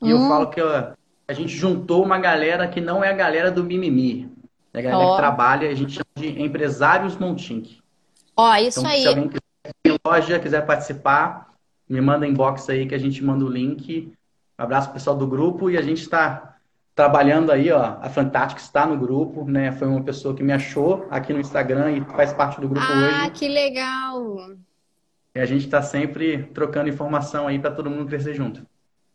[0.00, 0.28] E eu hum.
[0.28, 0.94] falo que ó,
[1.28, 4.30] a gente juntou uma galera que não é a galera do mimimi.
[4.74, 5.10] A galera oh.
[5.12, 7.78] que trabalha, a gente chama de empresários Montink.
[8.36, 9.02] Ó, oh, isso então, aí.
[9.02, 11.54] Se alguém quiser loja, quiser participar,
[11.88, 14.12] me manda inbox aí que a gente manda o link.
[14.58, 16.56] Um abraço pro pessoal do grupo e a gente está
[16.94, 17.98] trabalhando aí, ó.
[18.00, 19.70] A Fantástica está no grupo, né?
[19.70, 22.96] Foi uma pessoa que me achou aqui no Instagram e faz parte do grupo ah,
[22.96, 23.14] hoje.
[23.22, 24.36] Ah, que legal!
[25.34, 28.66] E a gente está sempre trocando informação aí para todo mundo crescer junto.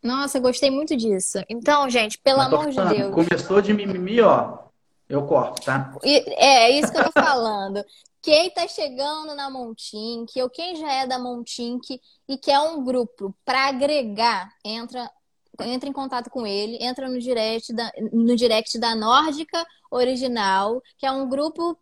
[0.02, 1.40] Nossa, gostei muito disso.
[1.50, 3.14] Então, gente, pelo amor falando, de Deus.
[3.14, 4.69] Começou de mimimi, ó.
[5.10, 5.92] Eu corto, tá?
[6.04, 7.84] É, é isso que eu tô falando.
[8.22, 13.36] quem tá chegando na Montink, ou quem já é da Montink e quer um grupo
[13.44, 15.10] para agregar, entra
[15.62, 21.06] entra em contato com ele, entra no direct da, no direct da Nórdica Original, que
[21.06, 21.78] é um grupo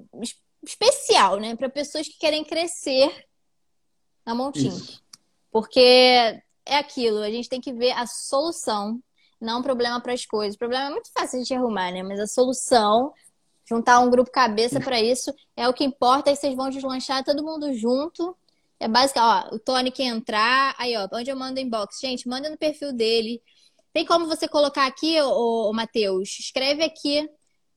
[0.64, 3.26] especial, né, para pessoas que querem crescer
[4.26, 5.00] na Montink.
[5.52, 5.80] Porque
[6.66, 9.00] é aquilo, a gente tem que ver a solução
[9.40, 10.56] não um problema para as coisas.
[10.56, 12.04] O problema é muito fácil de arrumar, né?
[12.04, 13.14] Mas a solução,
[13.68, 16.30] juntar um grupo cabeça para isso, é o que importa.
[16.30, 18.36] Aí vocês vão deslanchar todo mundo junto.
[18.80, 22.00] É básico, ó, o Tony quer entrar, aí, ó, onde eu mando inbox?
[22.00, 23.42] Gente, manda no perfil dele.
[23.92, 26.38] Tem como você colocar aqui, ô, ô Matheus?
[26.40, 27.28] Escreve aqui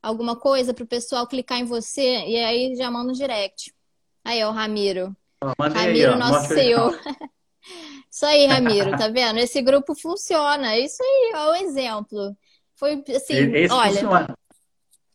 [0.03, 3.75] alguma coisa para o pessoal clicar em você e aí já manda um direct.
[4.23, 5.17] Aí, ó, o Ramiro.
[5.59, 6.91] Ramiro, aí, nosso CEO.
[8.11, 9.39] Isso aí, Ramiro, tá vendo?
[9.39, 10.77] Esse grupo funciona.
[10.79, 12.37] Isso aí, ó, o exemplo.
[12.75, 13.93] Foi assim, Esse olha.
[13.93, 14.39] Funciona.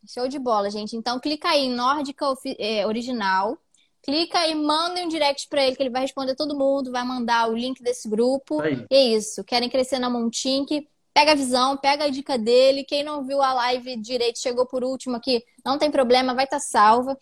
[0.08, 0.96] Show de bola, gente.
[0.96, 2.26] Então clica aí em Nórdica
[2.58, 3.58] é, Original.
[4.02, 7.50] Clica e manda um direct para ele que ele vai responder todo mundo, vai mandar
[7.50, 8.60] o link desse grupo.
[8.60, 8.86] Aí.
[8.88, 9.42] E é isso.
[9.42, 10.86] Querem crescer na Montink?
[11.12, 12.84] Pega a visão, pega a dica dele.
[12.84, 16.58] Quem não viu a live direito, chegou por último aqui, não tem problema, vai estar
[16.58, 17.18] tá salva.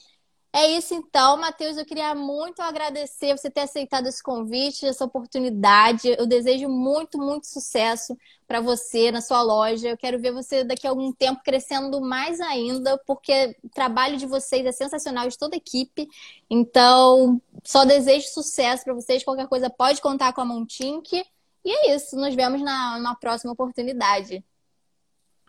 [0.57, 1.77] É isso então, Matheus.
[1.77, 6.15] Eu queria muito agradecer você ter aceitado esse convite, essa oportunidade.
[6.17, 9.89] Eu desejo muito, muito sucesso para você na sua loja.
[9.89, 14.27] Eu quero ver você daqui a algum tempo crescendo mais ainda, porque o trabalho de
[14.27, 16.07] vocês é sensacional, de toda a equipe.
[16.49, 19.25] Então, só desejo sucesso para vocês.
[19.25, 21.21] Qualquer coisa pode contar com a Montink.
[21.65, 22.15] E é isso.
[22.15, 24.45] Nos vemos na, na próxima oportunidade.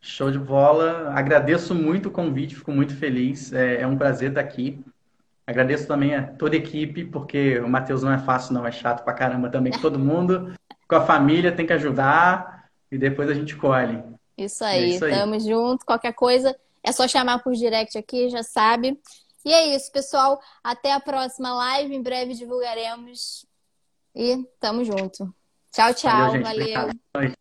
[0.01, 1.11] Show de bola.
[1.13, 3.53] Agradeço muito o convite, fico muito feliz.
[3.53, 4.83] É, é um prazer estar aqui.
[5.47, 9.03] Agradeço também a toda a equipe, porque o Matheus não é fácil, não, é chato
[9.03, 10.53] pra caramba também com todo mundo.
[10.87, 14.03] Com a família tem que ajudar e depois a gente colhe.
[14.37, 15.11] Isso aí, é isso aí.
[15.11, 15.83] tamo junto.
[15.83, 18.99] Qualquer coisa é só chamar por direct aqui, já sabe.
[19.43, 20.39] E é isso, pessoal.
[20.63, 21.95] Até a próxima live.
[21.95, 23.45] Em breve divulgaremos.
[24.13, 25.33] E tamo junto.
[25.71, 26.31] Tchau, tchau.
[26.41, 26.73] Valeu.
[27.13, 27.35] valeu.